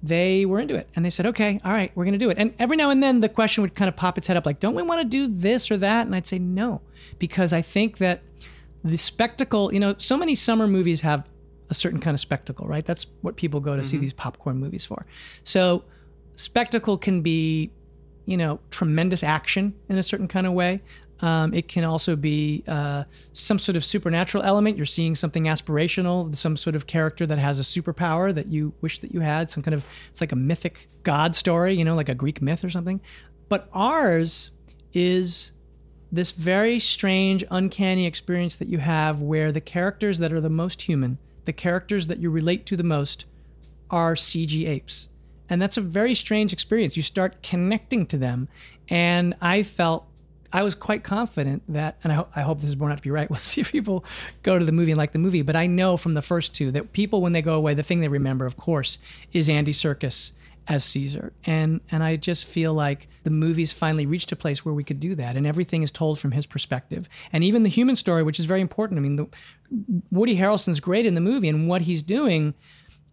[0.02, 2.38] they were into it and they said, okay, all right, we're going to do it.
[2.38, 4.60] And every now and then the question would kind of pop its head up like,
[4.60, 6.06] don't we want to do this or that?
[6.06, 6.80] And I'd say no,
[7.18, 8.22] because I think that
[8.82, 11.28] the spectacle, you know, so many summer movies have
[11.68, 12.84] a certain kind of spectacle, right?
[12.84, 13.90] That's what people go to mm-hmm.
[13.90, 15.06] see these popcorn movies for.
[15.44, 15.84] So,
[16.36, 17.70] spectacle can be,
[18.24, 20.80] you know, tremendous action in a certain kind of way.
[21.22, 24.76] Um, it can also be uh, some sort of supernatural element.
[24.76, 29.00] You're seeing something aspirational, some sort of character that has a superpower that you wish
[29.00, 29.50] that you had.
[29.50, 32.64] Some kind of it's like a mythic god story, you know, like a Greek myth
[32.64, 33.00] or something.
[33.48, 34.50] But ours
[34.94, 35.52] is
[36.12, 40.82] this very strange, uncanny experience that you have where the characters that are the most
[40.82, 43.24] human the characters that you relate to the most
[43.90, 45.08] are CG apes.
[45.48, 46.96] And that's a very strange experience.
[46.96, 48.48] You start connecting to them.
[48.88, 50.06] And I felt,
[50.52, 53.02] I was quite confident that, and I, ho- I hope this is born out to
[53.02, 53.30] be right.
[53.30, 54.04] We'll see people
[54.42, 55.42] go to the movie and like the movie.
[55.42, 58.00] But I know from the first two that people, when they go away, the thing
[58.00, 58.98] they remember, of course,
[59.32, 60.32] is Andy Serkis
[60.68, 61.32] as Caesar.
[61.46, 65.00] And and I just feel like the movie's finally reached a place where we could
[65.00, 67.08] do that and everything is told from his perspective.
[67.32, 68.98] And even the human story, which is very important.
[68.98, 69.26] I mean, the,
[70.10, 72.54] Woody Harrelson's great in the movie and what he's doing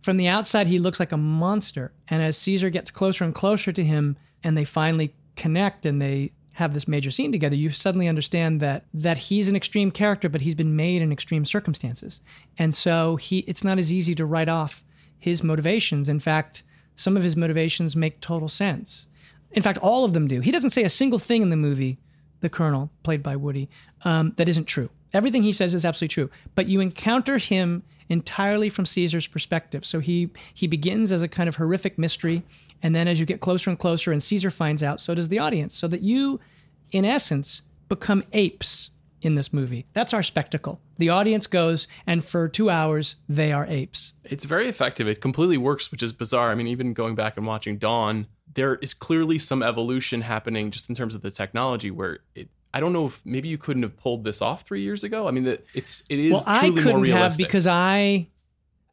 [0.04, 1.92] from the outside he looks like a monster.
[2.08, 6.32] And as Caesar gets closer and closer to him and they finally connect and they
[6.58, 10.42] have this major scene together, you suddenly understand that that he's an extreme character, but
[10.42, 12.20] he's been made in extreme circumstances.
[12.58, 14.84] And so he it's not as easy to write off
[15.20, 16.10] his motivations.
[16.10, 16.64] In fact,
[16.96, 19.06] some of his motivations make total sense.
[19.52, 20.42] In fact, all of them do.
[20.42, 22.00] He doesn't say a single thing in the movie
[22.40, 23.70] the Colonel, played by Woody,
[24.04, 24.90] um, that isn't true.
[25.14, 29.86] Everything he says is absolutely true, but you encounter him entirely from Caesar's perspective.
[29.86, 32.42] So he he begins as a kind of horrific mystery,
[32.84, 35.40] and then as you get closer and closer, and Caesar finds out, so does the
[35.40, 35.76] audience.
[35.76, 36.40] So that you,
[36.92, 39.86] in essence, become apes in this movie.
[39.94, 40.80] That's our spectacle.
[40.98, 44.14] The audience goes, and for two hours, they are apes.
[44.24, 45.08] It's very effective.
[45.08, 46.52] It completely works, which is bizarre.
[46.52, 50.90] I mean, even going back and watching Dawn, there is clearly some evolution happening just
[50.90, 53.98] in terms of the technology where it I don't know if maybe you couldn't have
[53.98, 55.28] pulled this off three years ago.
[55.28, 58.28] I mean, that it's it is well, I couldn't have because I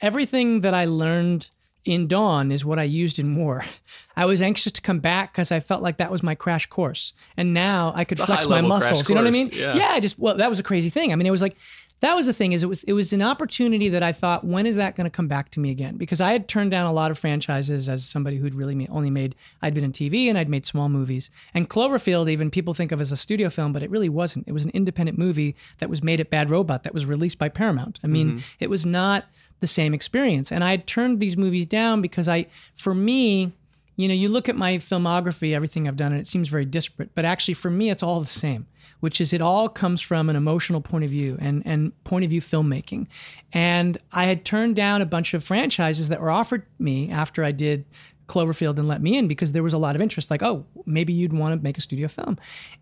[0.01, 1.49] everything that I learned
[1.85, 3.65] in Dawn is what I used in War.
[4.17, 7.13] I was anxious to come back because I felt like that was my crash course,
[7.37, 9.09] and now I could It's flex my muscles.
[9.09, 9.49] You know what I mean?
[9.49, 9.89] course, yeah.
[9.91, 11.13] I just well, that was a crazy thing.
[11.13, 11.57] I mean, it was like
[12.01, 14.67] that was the thing is it was it was an opportunity that I thought when
[14.67, 15.97] is that going to come back to me again?
[15.97, 19.35] Because I had turned down a lot of franchises as somebody who'd really only made
[19.63, 21.31] I'd been in TV and I'd made small movies.
[21.55, 24.47] And Cloverfield even people think of as a studio film, but it really wasn't.
[24.47, 27.49] It was an independent movie that was made at Bad Robot that was released by
[27.49, 28.01] Paramount.
[28.05, 28.39] I mean, mm-hmm.
[28.61, 29.25] it was not
[29.61, 30.53] the same experience.
[30.53, 33.53] And I had turned these movies down because I for me
[33.97, 37.15] you know, you look at my filmography, everything I've done, and it seems very disparate.
[37.15, 38.67] But actually, for me, it's all the same,
[39.01, 42.31] which is it all comes from an emotional point of view and, and point of
[42.31, 43.07] view filmmaking.
[43.53, 47.53] And I had turned down a bunch of franchises that were offered me after I
[47.53, 47.85] did
[48.27, 50.31] Cloverfield and Let Me In because there was a lot of interest.
[50.31, 52.39] Like, oh, maybe you'd want to make a studio film.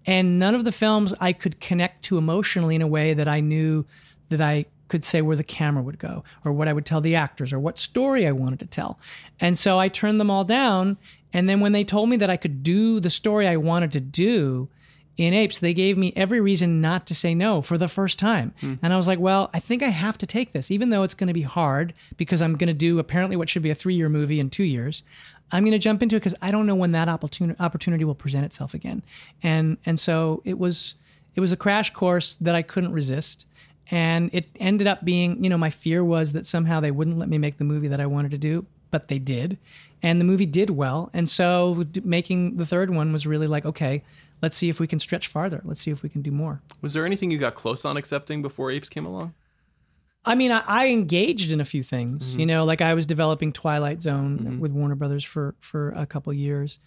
[0.07, 3.40] And none of the films I could connect to emotionally in a way that I
[3.40, 3.85] knew
[4.29, 7.16] that I could say where the camera would go or what I would tell the
[7.16, 8.98] actors or what story I wanted to tell.
[9.40, 10.98] And so I turned them all down.
[11.33, 14.00] And then when they told me that I could do the story I wanted to
[14.00, 14.68] do
[15.16, 18.52] in Apes, they gave me every reason not to say no for the first time.
[18.61, 18.74] Hmm.
[18.83, 21.14] And I was like, well, I think I have to take this, even though it's
[21.14, 23.94] going to be hard because I'm going to do apparently what should be a three
[23.94, 25.05] year movie in two years.
[25.52, 28.14] I'm going to jump into it because I don't know when that opportunity opportunity will
[28.14, 29.02] present itself again.
[29.42, 30.96] And and so it was
[31.35, 33.46] it was a crash course that I couldn't resist
[33.90, 37.29] and it ended up being you know my fear was that somehow they wouldn't let
[37.29, 39.59] me make the movie that i wanted to do but they did
[40.03, 44.03] and the movie did well and so making the third one was really like okay
[44.40, 46.95] let's see if we can stretch farther let's see if we can do more Was
[46.95, 49.35] there anything you got close on accepting before Apes came along?
[50.25, 52.31] I mean, I, I engaged in a few things.
[52.31, 52.40] Mm-hmm.
[52.40, 54.61] You know, like I was developing Twilight Zone mm-hmm.
[54.61, 56.79] with Warner Brothers for for a couple years.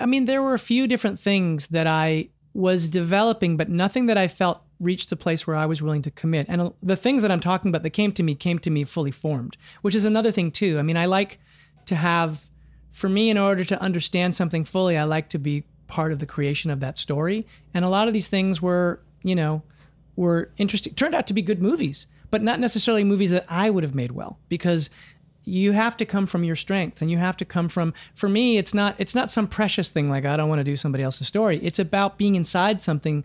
[0.00, 4.18] I mean, there were a few different things that I was developing, but nothing that
[4.18, 6.46] I felt reached the place where I was willing to commit.
[6.48, 9.12] And the things that I'm talking about that came to me came to me fully
[9.12, 10.76] formed, which is another thing too.
[10.76, 11.38] I mean, I like
[11.86, 12.48] to have,
[12.90, 16.26] for me, in order to understand something fully, I like to be part of the
[16.26, 17.46] creation of that story.
[17.74, 19.62] And a lot of these things were, you know,
[20.16, 20.94] were interesting.
[20.94, 24.10] Turned out to be good movies, but not necessarily movies that I would have made
[24.10, 24.90] well because
[25.48, 28.58] you have to come from your strength and you have to come from for me
[28.58, 31.26] it's not it's not some precious thing like I don't want to do somebody else's
[31.26, 31.58] story.
[31.62, 33.24] It's about being inside something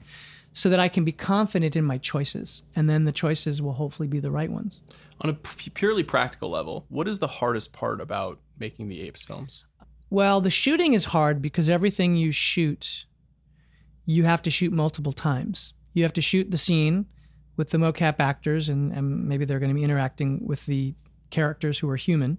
[0.53, 4.07] so that I can be confident in my choices and then the choices will hopefully
[4.07, 4.81] be the right ones.
[5.21, 9.23] On a p- purely practical level, what is the hardest part about making the Apes
[9.23, 9.65] films?
[10.09, 13.05] Well, the shooting is hard because everything you shoot,
[14.05, 15.73] you have to shoot multiple times.
[15.93, 17.07] You have to shoot the scene
[17.57, 20.93] with the mocap actors, and, and maybe they're going to be interacting with the
[21.33, 22.37] characters who are human.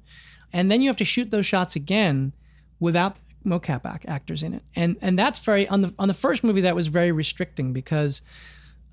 [0.52, 2.32] And then you have to shoot those shots again
[2.78, 4.62] without mocap ac- actors in it.
[4.76, 8.22] And and that's very on the on the first movie that was very restricting because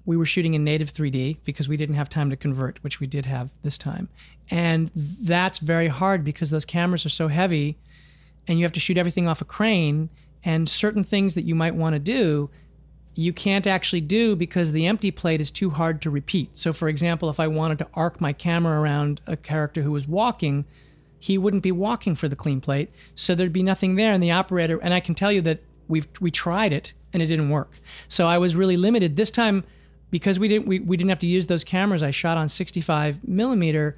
[0.06, 3.06] we were shooting in native 3D because we didn't have time to convert, which we
[3.06, 4.10] did have this time.
[4.50, 7.78] And that's very hard because those cameras are so heavy
[8.48, 10.10] and you have to shoot everything off a crane
[10.44, 12.50] and certain things that you might want to do
[13.22, 16.58] you can't actually do because the empty plate is too hard to repeat.
[16.58, 20.08] So for example, if I wanted to arc my camera around a character who was
[20.08, 20.66] walking,
[21.20, 24.32] he wouldn't be walking for the clean plate, so there'd be nothing there and the
[24.32, 27.80] operator and I can tell you that we've we tried it and it didn't work.
[28.08, 29.64] So I was really limited this time
[30.10, 32.04] because we didn't we, we didn't have to use those cameras.
[32.04, 33.98] I shot on 65 millimeter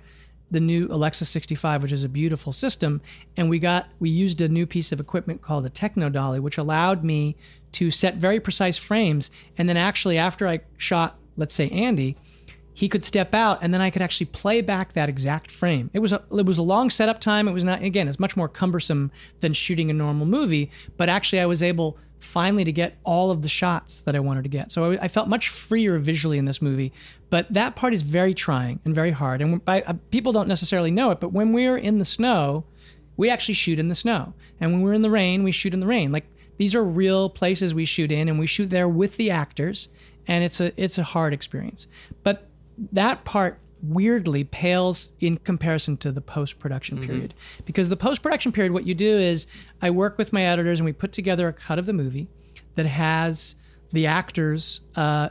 [0.53, 3.01] the new Alexa 65, which is a beautiful system,
[3.35, 6.57] and we got we used a new piece of equipment called a Techno Dolly, which
[6.57, 7.35] allowed me
[7.73, 9.31] to set very precise frames.
[9.57, 12.15] And then actually, after I shot, let's say Andy,
[12.75, 15.89] he could step out, and then I could actually play back that exact frame.
[15.91, 17.47] It was a it was a long setup time.
[17.47, 19.11] It was not again, it's much more cumbersome
[19.41, 23.41] than shooting a normal movie, but actually, I was able finally to get all of
[23.41, 24.71] the shots that I wanted to get.
[24.71, 26.93] So I, I felt much freer visually in this movie.
[27.29, 29.41] But that part is very trying and very hard.
[29.41, 32.65] And by, uh, people don't necessarily know it, but when we're in the snow,
[33.17, 34.33] we actually shoot in the snow.
[34.59, 36.11] And when we're in the rain, we shoot in the rain.
[36.11, 36.25] Like
[36.57, 39.89] these are real places we shoot in, and we shoot there with the actors.
[40.27, 41.87] And it's a it's a hard experience.
[42.23, 42.47] But
[42.91, 47.33] that part weirdly pales in comparison to the post production period.
[47.65, 49.45] Because the post production period, what you do is
[49.81, 52.27] I work with my editors and we put together a cut of the movie
[52.75, 53.55] that has
[53.91, 55.29] the actors uh,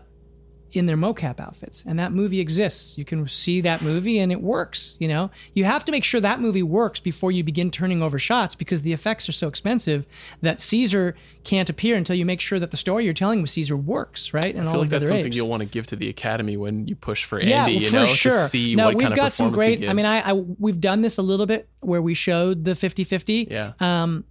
[0.73, 1.85] in their mocap outfits.
[1.87, 2.97] And that movie exists.
[2.97, 5.31] You can see that movie and it works, you know.
[5.55, 8.83] You have to make sure that movie works before you begin turning over shots because
[8.83, 10.07] the effects are so expensive
[10.41, 13.77] that Caesar can't appear until you make sure that the story you're telling with Caesar
[13.77, 14.55] works, right?
[14.55, 15.37] And I feel like that's something apes.
[15.37, 17.89] you'll want to give to the Academy when you push for Yeah, Andy, well, you
[17.91, 18.31] for know, sure.
[18.33, 19.89] to see no, what we've kind got of some great.
[19.89, 20.07] I mean.
[20.07, 23.51] I, I we've done this a little bit where we showed the 50-50.
[23.51, 23.73] yeah.
[23.81, 24.25] Um,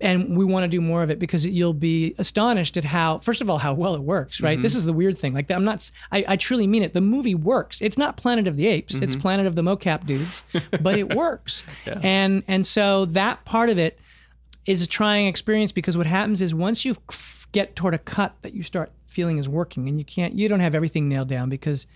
[0.00, 3.40] and we want to do more of it because you'll be astonished at how, first
[3.40, 4.40] of all, how well it works.
[4.40, 4.54] Right.
[4.54, 4.62] Mm-hmm.
[4.62, 5.32] This is the weird thing.
[5.32, 5.90] Like I'm not.
[6.12, 6.92] I, I, truly mean it.
[6.92, 7.80] The movie works.
[7.80, 8.96] It's not Planet of the Apes.
[8.96, 10.44] It's Planet of the Mocap dudes,
[10.80, 11.62] but it works.
[11.84, 12.00] Mm-hmm.
[12.00, 12.08] Yeah.
[12.08, 14.00] And and so that part of it
[14.66, 16.96] is a trying experience because what happens is once you
[17.52, 20.60] get toward a cut that you start feeling is working, and you can't, you don't
[20.60, 21.86] have everything nailed down because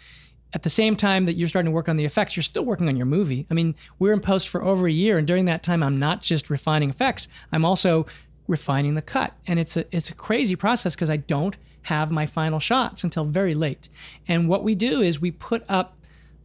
[0.53, 2.89] at the same time that you're starting to work on the effects, you're still working
[2.89, 3.47] on your movie.
[3.51, 6.23] I mean, we're in post for over a year, and during that time, I'm not
[6.23, 8.07] just refining effects, I'm also
[8.49, 12.27] refining the cut, and it's a it's a crazy process because I don't have my
[12.27, 13.89] final shots until very late.
[14.29, 15.97] And what we do is we put up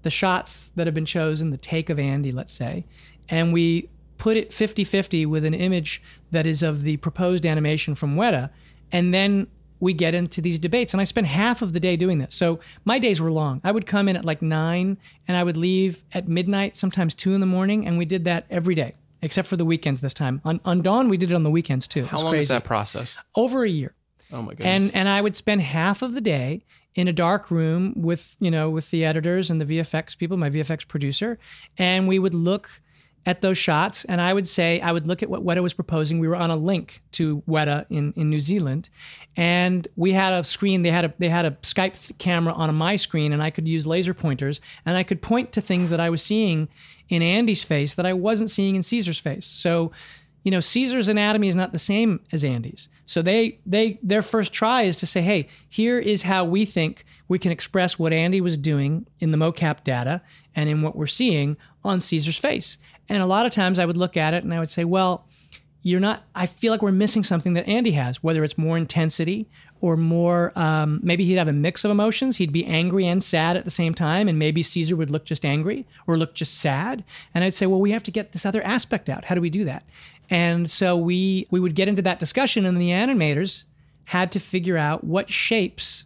[0.04, 2.86] the shots that have been chosen, the take of Andy, let's say,
[3.28, 7.96] and we put it 50 50 with an image that is of the proposed animation
[7.96, 8.50] from Weta.
[8.92, 9.48] And then
[9.86, 10.94] we get into these debates.
[10.94, 12.36] And I spent half of the day doing this.
[12.36, 13.62] So my days were long.
[13.64, 17.34] I would come in at like nine and I would leave at midnight, sometimes two
[17.34, 17.88] in the morning.
[17.88, 20.42] And we did that every day, except for the weekends this time.
[20.44, 22.04] On, on Dawn, we did it on the weekends too.
[22.06, 22.42] How long crazy.
[22.42, 23.18] is that process?
[23.36, 23.94] Over a year
[24.32, 24.86] Oh my goodness.
[24.86, 28.50] and and I would spend half of the day in a dark room with you
[28.50, 31.38] know with the editors and the VFX people, my VFX producer,
[31.78, 32.70] and we would look
[33.26, 36.20] at those shots and I would say I would look at what Weta was proposing.
[36.20, 38.90] We were on a link to Weta in, in New Zealand,
[39.36, 40.84] and we had a screen.
[40.84, 43.50] They had a they had a Skype th- camera on a, my screen, and I
[43.50, 46.68] could use laser pointers and I could point to things that I was seeing
[47.10, 49.46] in Andy's face that I wasn't seeing in Caesar's face.
[49.46, 49.92] So
[50.46, 54.54] you know caesar's anatomy is not the same as andy's so they they their first
[54.54, 58.40] try is to say hey here is how we think we can express what andy
[58.40, 60.22] was doing in the mocap data
[60.56, 62.78] and in what we're seeing on caesar's face.
[63.08, 65.26] And a lot of times i would look at it and i would say well
[65.84, 69.48] you're not i feel like we're missing something that andy has whether it's more intensity
[69.82, 72.38] or more um, maybe he'd have a mix of emotions.
[72.38, 75.46] He'd be angry and sad at the same time and maybe caesar would look just
[75.46, 77.04] angry or look just sad.
[77.34, 79.26] And i'd say well we have to get this other aspect out.
[79.26, 79.84] How do we do that?
[80.30, 83.66] And so we we would get into that discussion and the animators
[84.06, 86.06] had to figure out what shapes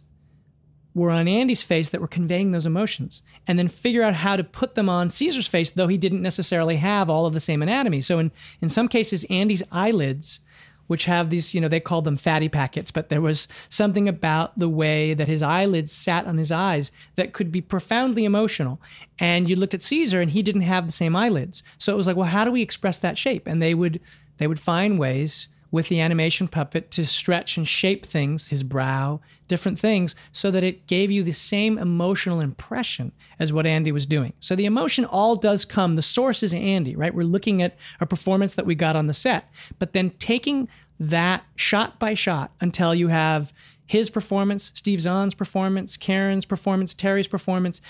[0.94, 4.44] were on Andy's face that were conveying those emotions, and then figure out how to
[4.44, 8.00] put them on Caesar's face, though he didn't necessarily have all of the same anatomy.
[8.02, 10.40] So in in some cases, Andy's eyelids,
[10.88, 14.58] which have these, you know, they called them fatty packets, but there was something about
[14.58, 18.80] the way that his eyelids sat on his eyes that could be profoundly emotional.
[19.20, 21.62] And you looked at Caesar, and he didn't have the same eyelids.
[21.78, 23.46] So it was like, well, how do we express that shape?
[23.46, 24.00] And they would
[24.38, 29.20] they would find ways with the animation puppet to stretch and shape things, his brow,
[29.48, 34.06] different things, so that it gave you the same emotional impression as what Andy was
[34.06, 34.32] doing.
[34.40, 37.14] So the emotion all does come, the source is Andy, right?
[37.14, 41.44] We're looking at a performance that we got on the set, but then taking that
[41.56, 43.52] shot by shot until you have
[43.86, 47.80] his performance, Steve Zahn's performance, Karin's performance, Terry's performance,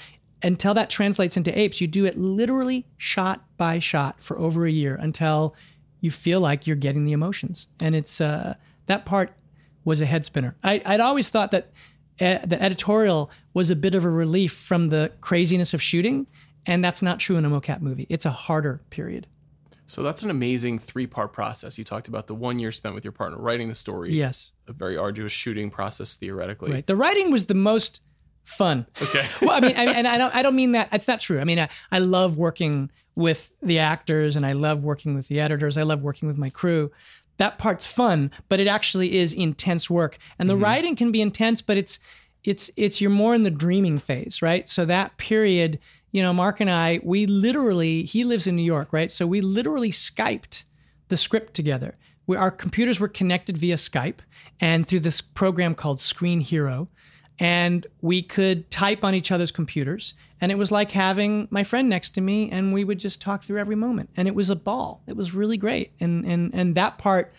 [0.42, 4.70] until that translates into apes, you do it literally shot by shot for over a
[4.70, 5.54] year until
[6.00, 7.66] you feel like you're getting the emotions.
[7.80, 8.54] And it's uh,
[8.86, 9.32] that part
[9.84, 10.56] was a head spinner.
[10.62, 11.70] I, I'd always thought that
[12.20, 16.26] uh, the editorial was a bit of a relief from the craziness of shooting,
[16.66, 18.06] and that's not true in a mocap movie.
[18.10, 19.26] It's a harder period.
[19.86, 21.78] so that's an amazing three part process.
[21.78, 24.72] You talked about the one year spent with your partner writing the story, Yes, a
[24.72, 26.72] very arduous shooting process theoretically.
[26.72, 26.86] right.
[26.86, 28.02] The writing was the most
[28.50, 28.86] fun.
[29.00, 29.26] Okay.
[29.42, 30.88] well, I mean, I, and I don't, I don't mean that.
[30.92, 31.40] It's not true.
[31.40, 35.40] I mean, I, I love working with the actors, and I love working with the
[35.40, 35.76] editors.
[35.76, 36.90] I love working with my crew.
[37.38, 40.18] That part's fun, but it actually is intense work.
[40.38, 40.64] And the mm-hmm.
[40.64, 41.98] writing can be intense, but it's,
[42.44, 44.68] it's, it's you're more in the dreaming phase, right?
[44.68, 45.78] So that period,
[46.12, 49.10] you know, Mark and I, we literally, he lives in New York, right?
[49.10, 50.64] So we literally Skyped
[51.08, 51.96] the script together.
[52.26, 54.20] We, our computers were connected via Skype
[54.60, 56.88] and through this program called Screenhero
[57.40, 61.88] and we could type on each other's computers and it was like having my friend
[61.88, 64.11] next to me and we would just talk through every moment.
[64.16, 65.03] And it was a ball.
[65.07, 65.92] It was really great.
[66.00, 67.33] And and and that part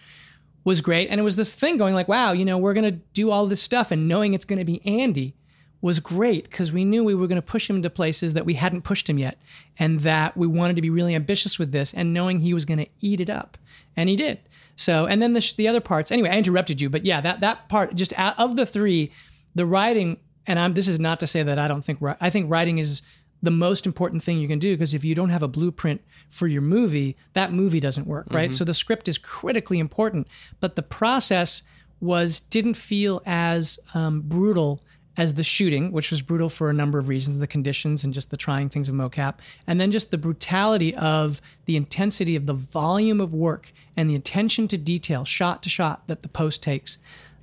[0.64, 1.10] was great.
[1.10, 3.46] And it was this thing going like wow you know we're going to do all
[3.46, 5.36] this stuff and knowing it's going to be Andy
[5.82, 8.54] was great because we knew we were going to push him to places that we
[8.54, 9.40] hadn't pushed him yet
[9.80, 12.78] and that we wanted to be really ambitious with this and knowing he was going
[12.78, 13.58] to eat it up.
[13.98, 14.38] And he did.
[14.76, 17.40] So and then the, sh- the other parts anyway i interrupted you but yeah that
[17.40, 19.12] that part just out of the three
[19.56, 22.50] the writing and i'm this is not to say that i don't think i think
[22.50, 23.02] writing is
[23.44, 26.48] the most important thing you can do because if you don't have a blueprint for
[26.48, 30.28] your movie that movie doesn't work right so the script is critically important
[30.60, 31.64] but the process
[32.00, 34.82] was didn't feel as um, brutal
[35.18, 38.30] as the shooting, which was brutal for a number of reasons, the conditions and just
[38.30, 39.36] the trying things of mocap,
[39.68, 44.16] and then just the brutality of the intensity of the volume of work and the
[44.16, 46.98] attention to detail, shot to shot, that the post takes.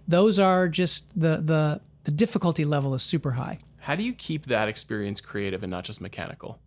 [0.06, 3.58] Those are just the the the difficulty level is super high.
[3.80, 6.58] How do you keep that experience creative and not just mechanical?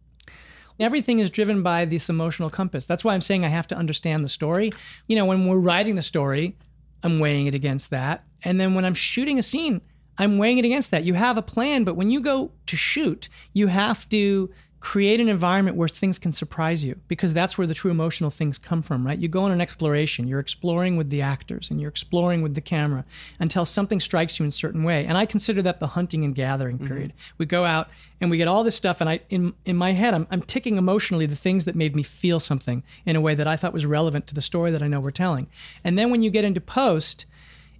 [0.80, 2.86] Everything is driven by this emotional compass.
[2.86, 4.72] That's why I'm saying I have to understand the story.
[5.08, 6.56] You know, when we're writing the story,
[7.02, 8.24] I'm weighing it against that.
[8.44, 9.82] And then when I'm shooting a scene,
[10.20, 11.06] I'm weighing it against that.
[11.06, 14.48] You have a plan, but when you go to shoot, you have to
[14.82, 18.58] create an environment where things can surprise you because that's where the true emotional things
[18.58, 19.20] come from, right?
[19.20, 22.62] You go on an exploration, you're exploring with the actors and you're exploring with the
[22.62, 23.06] camera
[23.40, 25.06] until something strikes you in a certain way.
[25.06, 27.12] And I consider that the hunting and gathering period.
[27.12, 27.36] Mm-hmm.
[27.38, 30.16] We go out and we get all this stuff and I in in my head
[30.16, 33.48] I'm I'm ticking emotionally the things that made me feel something in a way that
[33.48, 35.48] I thought was relevant to the story that I know we're telling.
[35.84, 37.26] And then when you get into post,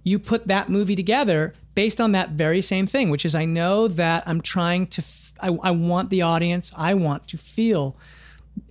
[0.04, 3.88] you put that movie together based on that very same thing, which is I know
[3.88, 7.96] that I'm trying to, f- I, I want the audience, I want to feel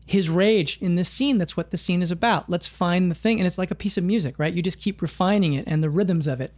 [0.06, 1.38] his rage in this scene.
[1.38, 2.50] That's what the scene is about.
[2.50, 3.40] Let's find the thing.
[3.40, 4.54] And it's like a piece of music, right?
[4.54, 6.54] You just keep refining it and the rhythms of it.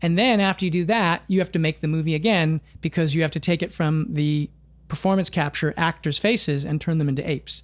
[0.00, 3.22] And then after you do that, you have to make the movie again because you
[3.22, 4.48] have to take it from the
[4.88, 7.62] performance capture actors' faces and turn them into apes.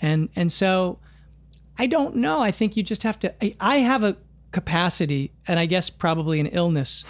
[0.00, 0.98] And and so
[1.78, 2.40] I don't know.
[2.40, 4.16] I think you just have to I, I have a
[4.52, 7.04] capacity and I guess probably an illness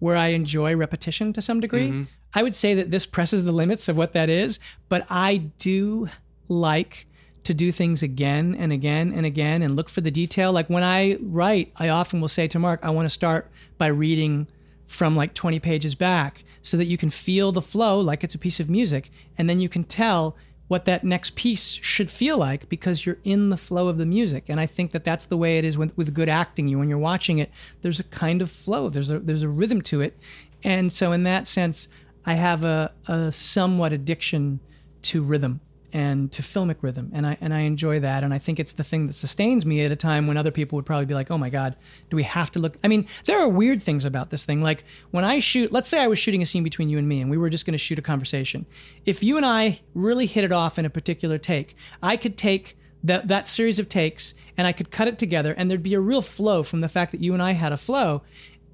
[0.00, 1.88] where I enjoy repetition to some degree.
[1.88, 2.02] Mm-hmm.
[2.34, 4.58] I would say that this presses the limits of what that is,
[4.88, 6.08] but I do
[6.48, 7.06] like
[7.44, 10.52] to do things again and again and again and look for the detail.
[10.52, 13.86] Like when I write, I often will say to Mark, I want to start by
[13.86, 14.46] reading
[14.86, 18.38] from like 20 pages back so that you can feel the flow like it's a
[18.38, 19.10] piece of music.
[19.38, 20.36] And then you can tell
[20.68, 24.44] what that next piece should feel like because you're in the flow of the music.
[24.48, 26.68] And I think that that's the way it is with, with good acting.
[26.68, 27.50] You when you're watching it,
[27.80, 28.90] there's a kind of flow.
[28.90, 30.18] There's a there's a rhythm to it,
[30.62, 31.88] and so in that sense,
[32.28, 34.60] I have a, a somewhat addiction
[35.00, 35.62] to rhythm
[35.94, 38.84] and to filmic rhythm and I and I enjoy that and I think it's the
[38.84, 41.38] thing that sustains me at a time when other people would probably be like oh
[41.38, 41.74] my god
[42.10, 44.60] do we have to look I mean there are weird things about this thing.
[44.60, 47.22] Like when I shoot let's say I was shooting a scene between you and me
[47.22, 48.66] and we were just going to shoot a conversation.
[49.06, 52.76] If you and I really hit it off in a particular take I could take
[53.04, 56.00] that that series of takes and I could cut it together and there'd be a
[56.00, 58.20] real flow from the fact that you and I had a flow.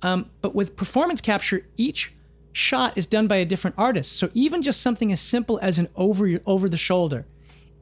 [0.02, 2.12] Um, but with performance capture each
[2.54, 4.12] shot is done by a different artist.
[4.12, 7.26] So even just something as simple as an over over the shoulder,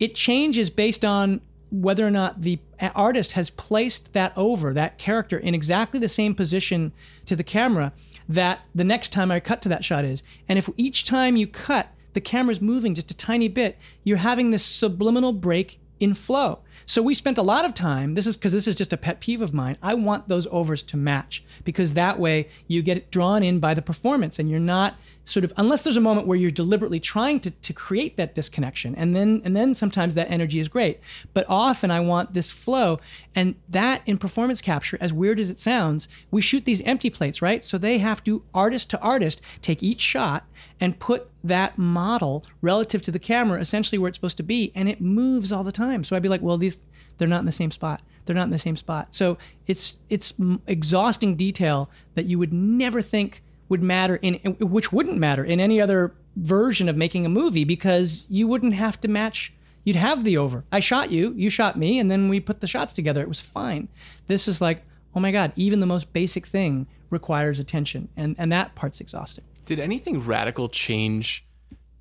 [0.01, 2.59] it changes based on whether or not the
[2.95, 6.93] artist has placed that over that character in exactly the same position
[7.25, 7.93] to the camera
[8.29, 10.23] that the next time I cut to that shot is.
[10.49, 14.51] And if each time you cut, the camera's moving just a tiny bit, you're having
[14.51, 16.59] this subliminal break in flow.
[16.87, 18.15] So we spent a lot of time.
[18.15, 19.77] This is because this is just a pet peeve of mine.
[19.83, 23.83] I want those overs to match because that way you get drawn in by the
[23.83, 27.51] performance and you're not sort of unless there's a moment where you're deliberately trying to,
[27.51, 30.99] to create that disconnection and then and then sometimes that energy is great
[31.33, 32.99] but often i want this flow
[33.35, 37.41] and that in performance capture as weird as it sounds we shoot these empty plates
[37.41, 40.45] right so they have to artist to artist take each shot
[40.81, 44.89] and put that model relative to the camera essentially where it's supposed to be and
[44.89, 46.05] it moves all the time.
[46.05, 46.79] So i'd be like well these
[47.19, 48.03] they're not in the same spot.
[48.25, 49.15] They're not in the same spot.
[49.15, 50.35] So it's it's
[50.67, 55.81] exhausting detail that you would never think would matter in which wouldn't matter in any
[55.81, 59.53] other version of making a movie because you wouldn't have to match
[59.85, 60.65] you'd have the over.
[60.73, 63.23] I shot you you shot me and then we put the shots together.
[63.23, 63.89] It was fine.
[64.27, 64.85] This is like
[65.15, 69.45] oh my god even the most basic thing requires attention and and that part's exhausting
[69.65, 71.47] did anything radical change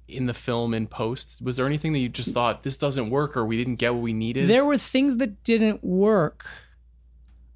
[0.07, 1.41] in the film in post?
[1.41, 4.01] Was there anything that you just thought this doesn't work or we didn't get what
[4.01, 4.49] we needed?
[4.49, 6.45] There were things that didn't work,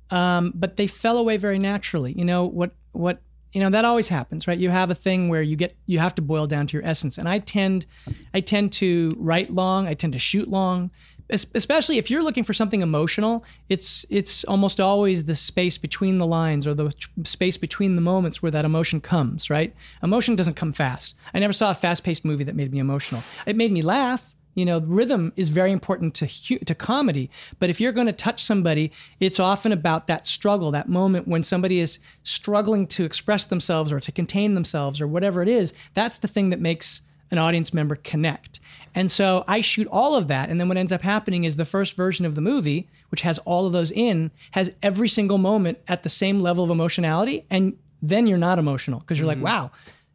[0.10, 2.14] um, but they fell away very naturally.
[2.14, 2.72] You know what?
[2.92, 4.58] What you know that always happens, right?
[4.58, 7.18] You have a thing where you get you have to boil down to your essence,
[7.18, 7.86] and I tend,
[8.34, 9.88] I tend to write long.
[9.88, 10.92] I tend to shoot long
[11.30, 16.26] especially if you're looking for something emotional it's it's almost always the space between the
[16.26, 19.74] lines or the space between the moments where that emotion comes right?
[20.04, 21.16] Emotion doesn't come fast.
[21.34, 23.24] I never saw a fast-paced movie that made me emotional.
[23.46, 24.36] It made me laugh.
[24.54, 26.28] You know rhythm is very important to
[26.60, 30.88] to comedy but if you're going to touch somebody it's often about that struggle that
[30.88, 35.50] moment when somebody is struggling to express themselves or to contain themselves or whatever it
[35.50, 35.74] is.
[35.94, 37.02] That's the thing that makes
[37.32, 38.60] an audience member connect.
[38.94, 40.50] And so I shoot all of that.
[40.50, 43.38] And then what ends up happening is the first version of the movie, which has
[43.40, 47.46] all of those in, has every single moment at the same level of emotionality.
[47.50, 49.44] And then you're not emotional because you're mm-hmm.
[49.44, 49.72] like, wow.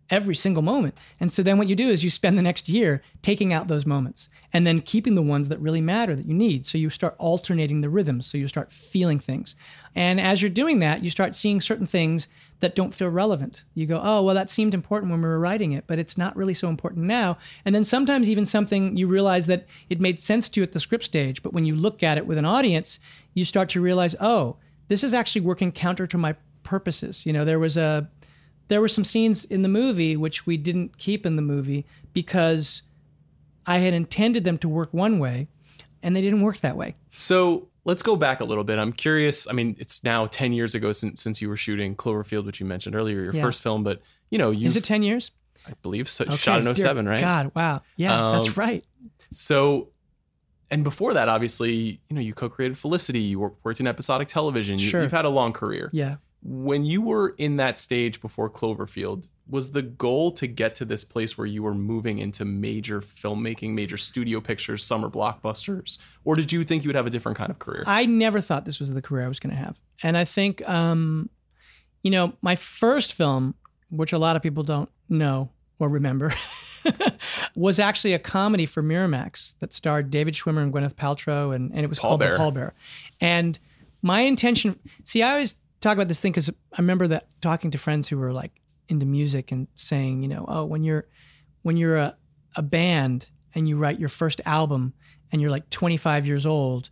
[0.09, 0.97] every single moment.
[1.21, 3.85] And so then what you do is you spend the next year taking out those
[3.85, 6.67] moments and then keeping the ones that really matter that you need.
[6.67, 8.27] So you start alternating the rhythms.
[8.27, 9.55] So you start feeling things.
[9.95, 12.29] And as you're doing that, you start seeing certain things
[12.61, 13.65] that don't feel relevant.
[13.75, 16.37] You go, oh, well, that seemed important when we were writing it, but it's not
[16.37, 17.39] really so important now.
[17.65, 20.81] And then sometimes even something you realize that it made sense to you at the
[20.81, 22.99] script stage, but when you look at it with an audience,
[23.35, 24.57] you start to realize, oh,
[24.89, 27.25] this is actually working counter to my purposes.
[27.25, 28.09] You know, there was a
[28.69, 32.83] there were some scenes in the movie which we didn't keep in the movie because
[33.71, 35.49] I had intended them to work one way
[36.03, 36.97] and they didn't work that way.
[37.11, 38.79] So let's go back a little bit.
[38.79, 39.47] I'm curious.
[39.49, 42.67] I mean, it's now 10 years ago since, since you were shooting Cloverfield, which you
[42.67, 43.43] mentioned earlier, your Yeah.
[43.43, 44.01] first film, but
[44.31, 45.31] you know, you Is it 10 years?
[45.67, 46.25] I believe so.
[46.25, 47.21] Okay, Shot in dear 07, right?
[47.21, 47.83] God, wow.
[47.97, 48.85] Yeah, Um, that's right.
[49.35, 49.89] So,
[50.71, 53.21] and before that, obviously, you know, you co-created Felicity.
[53.21, 54.79] You wor- worked in episodic television.
[54.79, 55.03] You, Sure.
[55.03, 55.91] You've had a long career.
[55.93, 56.17] Yeah.
[56.43, 61.05] When you were in that stage before Cloverfield, was the goal to get to this
[61.05, 66.53] place where you were moving into major filmmaking, major studio pictures, summer blockbusters, or did
[66.53, 67.85] you think you would have a different kind of career?
[67.87, 69.79] I never thought this was the career I was going to have.
[70.03, 71.29] And I think, um,
[72.03, 73.55] you know, my first film,
[73.91, 76.33] which a lot of people don't know or remember,
[77.55, 81.81] was actually a comedy for Miramax that starred David Schwimmer and Gwyneth Paltrow, and, and
[81.81, 82.33] it was Paul called Bear.
[82.33, 82.73] The Pallbearer.
[83.21, 83.59] And
[84.03, 87.79] my intention, see, I always talk about this thing because I remember that talking to
[87.79, 88.53] friends who were like
[88.89, 91.07] into music and saying, you know, oh, when you're
[91.63, 92.17] when you're a,
[92.57, 94.93] a band and you write your first album
[95.33, 96.91] and you're like 25 years old,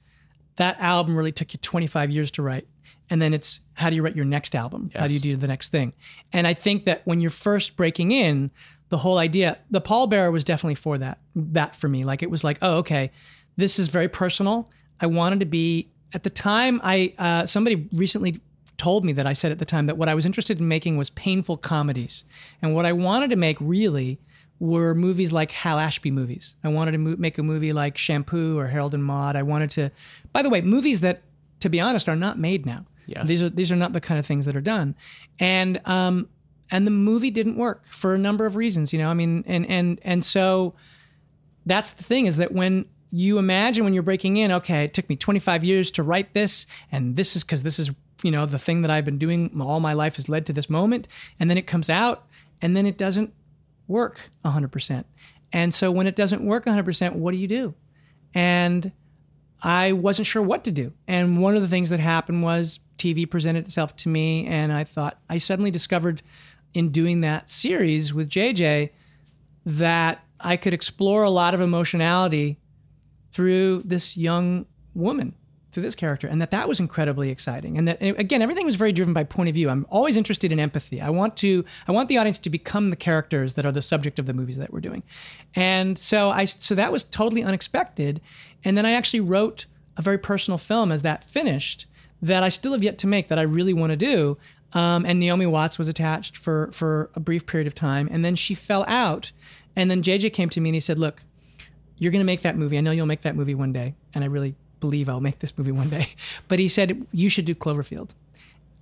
[0.56, 2.66] that album really took you 25 years to write.
[3.10, 4.90] And then it's how do you write your next album?
[4.94, 5.92] How do you do the next thing?
[6.32, 8.50] And I think that when you're first breaking in,
[8.90, 11.18] the whole idea, the pallbearer was definitely for that.
[11.34, 13.10] That for me, like it was like, oh, okay,
[13.56, 14.70] this is very personal.
[15.00, 16.80] I wanted to be at the time.
[16.82, 18.40] I uh, somebody recently
[18.78, 20.96] told me that I said at the time that what I was interested in making
[20.96, 22.24] was painful comedies,
[22.62, 24.18] and what I wanted to make really
[24.60, 26.56] were movies like Hal Ashby movies.
[26.64, 29.36] I wanted to mo- make a movie like Shampoo or Harold and Maude.
[29.36, 29.90] I wanted to,
[30.32, 31.22] by the way, movies that,
[31.60, 32.84] to be honest, are not made now.
[33.06, 33.26] Yes.
[33.28, 34.94] These are these are not the kind of things that are done,
[35.38, 36.28] and um,
[36.70, 38.92] and the movie didn't work for a number of reasons.
[38.92, 40.74] You know, I mean, and and and so
[41.64, 45.08] that's the thing is that when you imagine when you're breaking in, okay, it took
[45.08, 47.90] me 25 years to write this, and this is because this is
[48.22, 50.68] you know the thing that I've been doing all my life has led to this
[50.68, 52.26] moment, and then it comes out,
[52.60, 53.32] and then it doesn't
[53.86, 55.04] work 100%.
[55.52, 57.74] And so when it doesn't work 100%, what do you do?
[58.34, 58.92] And
[59.62, 60.92] I wasn't sure what to do.
[61.06, 64.84] And one of the things that happened was TV presented itself to me, and I
[64.84, 66.22] thought I suddenly discovered
[66.74, 68.90] in doing that series with JJ
[69.64, 72.58] that I could explore a lot of emotionality
[73.32, 75.34] through this young woman,
[75.72, 77.78] through this character, and that that was incredibly exciting.
[77.78, 79.68] And that and again, everything was very driven by point of view.
[79.70, 81.00] I'm always interested in empathy.
[81.00, 84.18] I want to I want the audience to become the characters that are the subject
[84.18, 85.02] of the movies that we're doing.
[85.54, 88.20] And so I so that was totally unexpected.
[88.64, 89.66] And then I actually wrote
[89.96, 91.86] a very personal film as that finished
[92.22, 94.38] that I still have yet to make that I really want to do.
[94.72, 98.36] Um, and Naomi Watts was attached for for a brief period of time, and then
[98.36, 99.32] she fell out.
[99.76, 101.22] And then JJ came to me and he said, "Look,
[101.98, 102.78] you're going to make that movie.
[102.78, 105.56] I know you'll make that movie one day, and I really believe I'll make this
[105.56, 106.14] movie one day."
[106.48, 108.10] But he said you should do Cloverfield,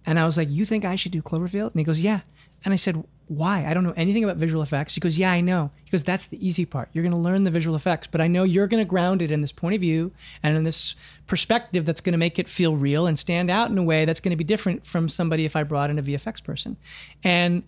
[0.04, 2.20] and I was like, "You think I should do Cloverfield?" And he goes, "Yeah."
[2.64, 3.64] And I said, "Why?
[3.66, 6.26] I don't know anything about visual effects." He goes, "Yeah, I know." He goes, "That's
[6.26, 6.88] the easy part.
[6.92, 9.30] You're going to learn the visual effects, but I know you're going to ground it
[9.30, 10.12] in this point of view
[10.42, 10.94] and in this
[11.26, 14.20] perspective that's going to make it feel real and stand out in a way that's
[14.20, 16.76] going to be different from somebody if I brought in a VFX person."
[17.22, 17.62] And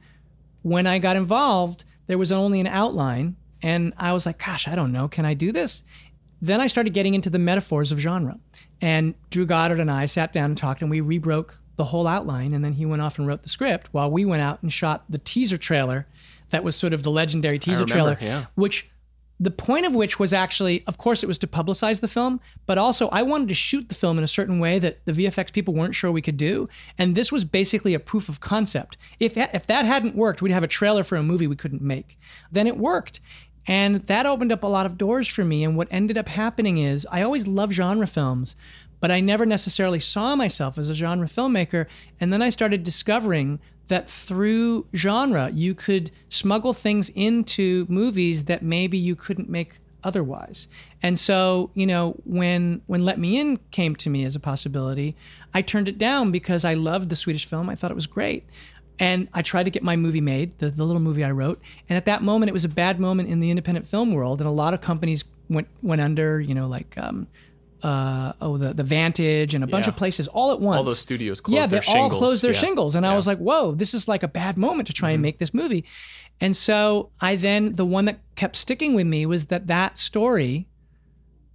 [0.62, 4.74] when I got involved, there was only an outline, and I was like, gosh, I
[4.74, 5.08] don't know.
[5.08, 5.82] Can I do this?
[6.40, 8.38] Then I started getting into the metaphors of genre.
[8.80, 12.54] And Drew Goddard and I sat down and talked, and we rebroke the whole outline.
[12.54, 15.04] And then he went off and wrote the script while we went out and shot
[15.08, 16.06] the teaser trailer
[16.50, 18.46] that was sort of the legendary teaser remember, trailer, yeah.
[18.54, 18.88] which
[19.40, 22.76] the point of which was actually, of course, it was to publicize the film, but
[22.76, 25.74] also I wanted to shoot the film in a certain way that the VFX people
[25.74, 26.66] weren't sure we could do.
[26.98, 28.96] And this was basically a proof of concept.
[29.20, 32.18] If, if that hadn't worked, we'd have a trailer for a movie we couldn't make.
[32.50, 33.20] Then it worked.
[33.66, 35.64] And that opened up a lot of doors for me.
[35.64, 38.56] And what ended up happening is I always loved genre films,
[39.00, 41.86] but I never necessarily saw myself as a genre filmmaker.
[42.20, 48.62] And then I started discovering that through genre, you could smuggle things into movies that
[48.62, 50.68] maybe you couldn't make otherwise.
[51.02, 55.16] And so, you know, when when Let Me In came to me as a possibility,
[55.54, 57.68] I turned it down because I loved the Swedish film.
[57.68, 58.44] I thought it was great.
[59.00, 61.62] And I tried to get my movie made, the, the little movie I wrote.
[61.88, 64.40] And at that moment, it was a bad moment in the independent film world.
[64.40, 67.28] And a lot of companies went went under, you know, like um,
[67.82, 69.90] uh, oh the the Vantage and a bunch Yeah.
[69.90, 70.78] of places all at once.
[70.78, 72.58] All those studios closed yeah, their they all closed their Yeah.
[72.58, 75.14] shingles, and I was like, whoa, this is like a bad moment to try Mm-hmm.
[75.14, 75.84] and make this movie.
[76.40, 80.68] And so I then the one that kept sticking with me was that that story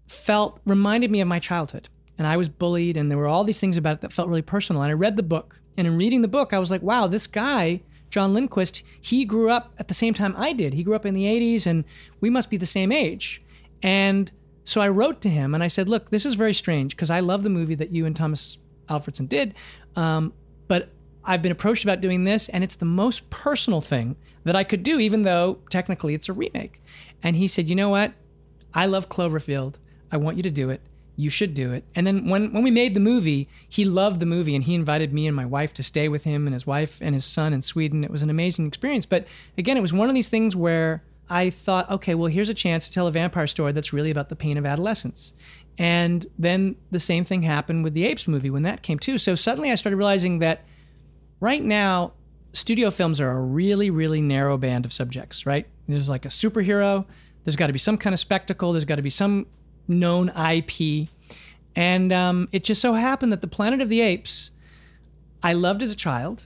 [0.07, 1.87] felt reminded me of my childhood
[2.17, 4.41] and i was bullied and there were all these things about it that felt really
[4.41, 7.07] personal and i read the book and in reading the book i was like wow
[7.07, 10.95] this guy john lindqvist he grew up at the same time i did he grew
[10.95, 11.83] up in the 80s and
[12.21, 13.41] we must be the same age
[13.81, 14.31] and
[14.63, 17.19] so i wrote to him and i said look this is very strange because i
[17.19, 18.57] love the movie that you and tomas
[18.89, 19.55] alfredson did
[19.95, 20.33] um,
[20.67, 20.89] but
[21.25, 24.83] i've been approached about doing this and it's the most personal thing that i could
[24.83, 26.81] do even though technically it's a remake
[27.23, 28.13] and he said you know what
[28.73, 29.75] I love Cloverfield.
[30.11, 30.81] I want you to do it.
[31.15, 31.83] You should do it.
[31.95, 35.13] And then when, when we made the movie, he loved the movie and he invited
[35.13, 37.61] me and my wife to stay with him and his wife and his son in
[37.61, 38.03] Sweden.
[38.03, 39.05] It was an amazing experience.
[39.05, 42.53] But again, it was one of these things where I thought, okay, well, here's a
[42.53, 45.33] chance to tell a vampire story that's really about the pain of adolescence.
[45.77, 49.17] And then the same thing happened with the Apes movie when that came too.
[49.17, 50.65] So suddenly I started realizing that
[51.39, 52.13] right now,
[52.53, 55.67] studio films are a really, really narrow band of subjects, right?
[55.87, 57.05] There's like a superhero,
[57.43, 59.47] there's got to be some kind of spectacle, there's got to be some
[59.87, 61.09] known IP.
[61.75, 64.51] And um, it just so happened that the Planet of the Apes,
[65.41, 66.45] I loved as a child,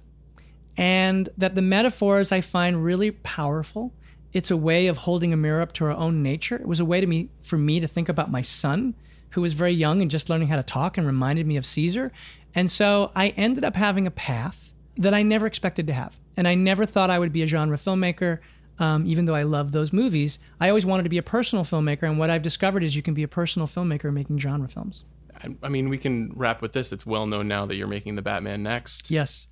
[0.77, 3.93] and that the metaphors I find really powerful.
[4.33, 6.55] It's a way of holding a mirror up to our own nature.
[6.55, 8.93] It was a way to me for me to think about my son,
[9.31, 12.11] who was very young and just learning how to talk and reminded me of Caesar.
[12.53, 16.17] And so I ended up having a path that I never expected to have.
[16.35, 18.39] And I never thought I would be a genre filmmaker,
[18.79, 20.39] um, even though I love those movies.
[20.59, 22.03] I always wanted to be a personal filmmaker.
[22.03, 25.03] And what I've discovered is you can be a personal filmmaker making genre films.
[25.43, 26.91] I- I mean, we can wrap with this.
[26.91, 29.09] It's well known now that you're making the Batman next.
[29.11, 29.47] Yes.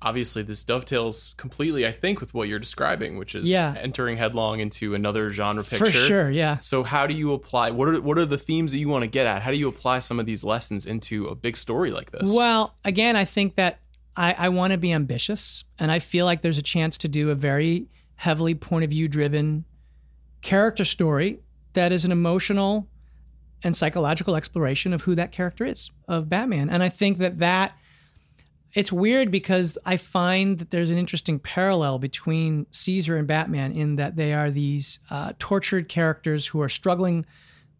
[0.00, 3.74] Obviously, this dovetails completely, I think, with what you're describing, which is Yeah.
[3.76, 5.86] entering headlong into another genre picture.
[5.86, 6.30] For sure.
[6.30, 6.58] Yeah.
[6.58, 7.72] So, how do you apply?
[7.72, 9.42] What are what are the themes that you want to get at?
[9.42, 12.32] How do you apply some of these lessons into a big story like this?
[12.32, 13.80] Well, again, I think that
[14.16, 17.30] I, I want to be ambitious, and I feel like there's a chance to do
[17.30, 17.88] a very
[18.18, 19.64] heavily point of view driven
[20.42, 21.38] character story
[21.74, 22.88] that is an emotional
[23.62, 26.68] and psychological exploration of who that character is of Batman.
[26.68, 27.72] And I think that that
[28.74, 33.96] it's weird because I find that there's an interesting parallel between Caesar and Batman in
[33.96, 37.24] that they are these uh, tortured characters who are struggling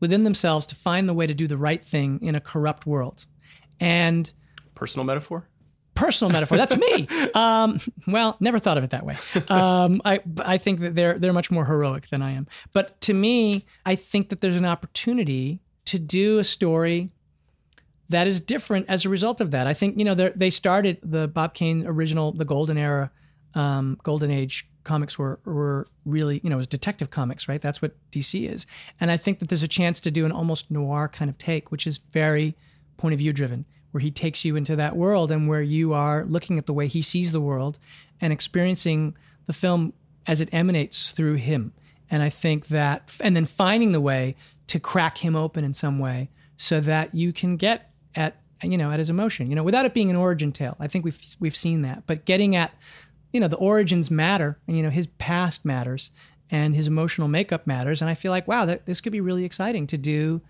[0.01, 3.26] within themselves to find the way to do the right thing in a corrupt world.
[3.80, 4.32] And
[4.76, 5.49] Personal metaphor.
[5.99, 6.57] Personal metaphor.
[6.57, 7.07] That's me.
[7.34, 9.16] Um, well, never thought of it that way.
[9.49, 12.46] Um, I I think that they're they're much more heroic than I am.
[12.72, 17.11] But to me, I think that there's an opportunity to do a story
[18.09, 19.66] that is different as a result of that.
[19.66, 23.11] I think you know they're- started the Bob Kane original, the Golden Era,
[23.55, 27.61] um, Golden Age comics were were really you know it was detective comics, right?
[27.61, 28.66] That's what DC is,
[29.01, 31.70] and I think that there's a chance to do an almost noir kind of take,
[31.70, 32.57] which is very
[32.96, 36.24] point of view driven, where he takes you into that world and where you are
[36.24, 37.78] looking at the way he sees the world
[38.20, 39.16] and experiencing
[39.47, 39.93] the film
[40.26, 41.72] as it emanates through him.
[42.11, 44.36] And I think that, and then finding the way
[44.68, 48.91] to crack him open in some way so that you can get at, you know,
[48.91, 50.76] at his emotion, you know, without it being an origin tale.
[50.80, 52.74] I think we've, we've seen that, but getting at,
[53.32, 56.11] you know, the origins matter and, you know, his past matters
[56.51, 58.01] and his emotional makeup matters.
[58.01, 60.41] And I feel like, wow, that, this could be really exciting to do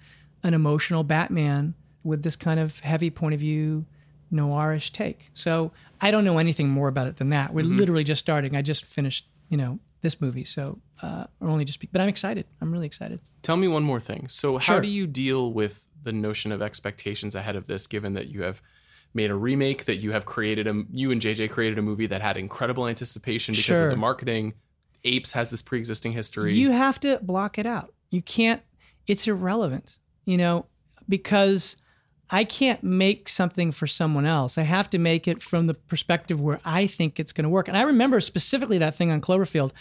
[0.43, 1.75] an emotional Batman
[2.09, 3.85] with this kind of heavy point of view
[4.33, 5.29] noirish take.
[5.35, 7.53] So I don't know anything more about it than that.
[7.55, 8.57] We're literally just starting.
[8.57, 11.81] I just finished, you know, this movie, so uh, or only just.
[11.93, 12.47] But I'm excited.
[12.61, 13.21] I'm really excited.
[13.43, 14.27] Tell me one more thing.
[14.29, 14.81] So, how Sure.
[14.81, 18.61] do you deal with the notion of expectations ahead of this, given that you have
[19.15, 22.21] made a remake, that you have created a, you and JJ created a movie that
[22.23, 23.87] had incredible anticipation because Sure.
[23.87, 24.55] of the marketing.
[25.05, 26.55] Apes has this pre-existing history.
[26.55, 27.95] You have to block it out.
[28.11, 28.63] You can't.
[29.07, 29.99] It's irrelevant.
[30.27, 30.67] You know,
[31.09, 31.77] because
[32.31, 34.59] I can't make something for someone else.
[34.59, 37.69] I have to make it from the perspective where I think it's going to work.
[37.69, 39.73] And I remember specifically that thing on Cloverfield.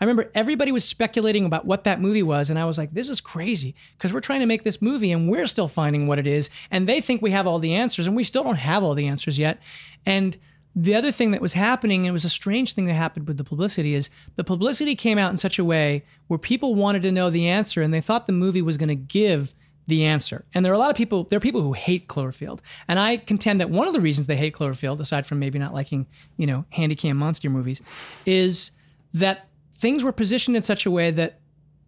[0.00, 3.08] I remember everybody was speculating about what that movie was, and I was like, "This
[3.08, 6.26] is crazy," because we're trying to make this movie, and we're still finding what it
[6.26, 8.94] is, and they think we have all the answers, and we still don't have all
[8.94, 9.58] the answers yet.
[10.04, 10.36] And
[10.74, 13.38] the other thing that was happening, and it was a strange thing that happened with
[13.38, 17.10] the publicity, is the publicity came out in such a way where people wanted to
[17.10, 19.54] know the answer, and they thought the movie was going to give
[19.86, 20.44] the answer.
[20.54, 22.60] And there are a lot of people, there are people who hate Cloverfield.
[22.88, 25.74] And I contend that one of the reasons they hate Cloverfield, aside from maybe not
[25.74, 26.06] liking,
[26.36, 27.82] you know, handy cam monster movies,
[28.24, 28.72] is
[29.14, 31.40] that things were positioned in such a way that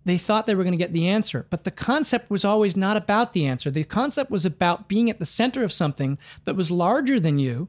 [0.05, 1.47] they thought they were going to get the answer.
[1.51, 3.71] But the concept was always not about the answer.
[3.71, 7.69] The concept was about being at the center of something that was larger than you,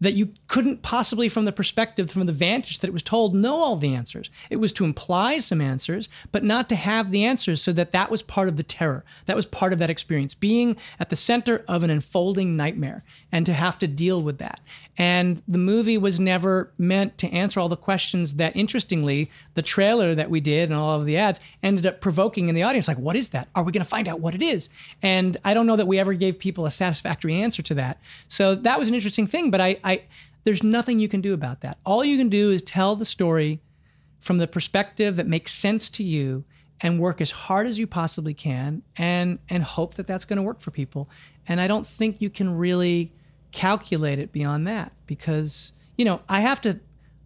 [0.00, 3.56] that you couldn't possibly, from the perspective, from the vantage that it was told, know
[3.56, 4.30] all the answers.
[4.50, 8.10] It was to imply some answers, but not to have the answers so that that
[8.10, 9.04] was part of the terror.
[9.24, 13.46] That was part of that experience, being at the center of an unfolding nightmare and
[13.46, 14.60] to have to deal with that.
[14.98, 20.14] And the movie was never meant to answer all the questions that, interestingly, the trailer
[20.14, 22.98] that we did and all of the ads ended up provoking in the audience like,
[22.98, 23.48] what is that?
[23.54, 24.70] Are we going to find out what it is?
[25.02, 28.00] And I don't know that we ever gave people a satisfactory answer to that.
[28.28, 30.02] So that was an interesting thing, but I, I
[30.44, 31.78] there's nothing you can do about that.
[31.86, 33.60] All you can do is tell the story
[34.20, 36.44] from the perspective that makes sense to you
[36.80, 40.42] and work as hard as you possibly can and and hope that that's going to
[40.42, 41.08] work for people.
[41.48, 43.12] And I don't think you can really
[43.52, 46.78] calculate it beyond that because you know, I have to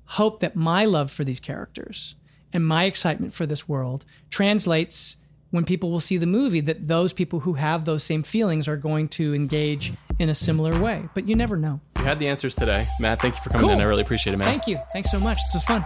[0.04, 2.14] hope that my love for these characters
[2.52, 5.16] and my excitement for this world translates
[5.50, 8.76] when people will see the movie that those people who have those same feelings are
[8.76, 11.08] going to engage in a similar way.
[11.14, 11.80] But you never know.
[11.98, 12.86] You had the answers today.
[13.00, 13.70] Matt, thank you for coming Cool.
[13.70, 13.80] in.
[13.80, 14.46] I really appreciate it, man.
[14.46, 14.78] Thank you.
[14.92, 15.38] Thanks so much.
[15.38, 15.84] This was fun.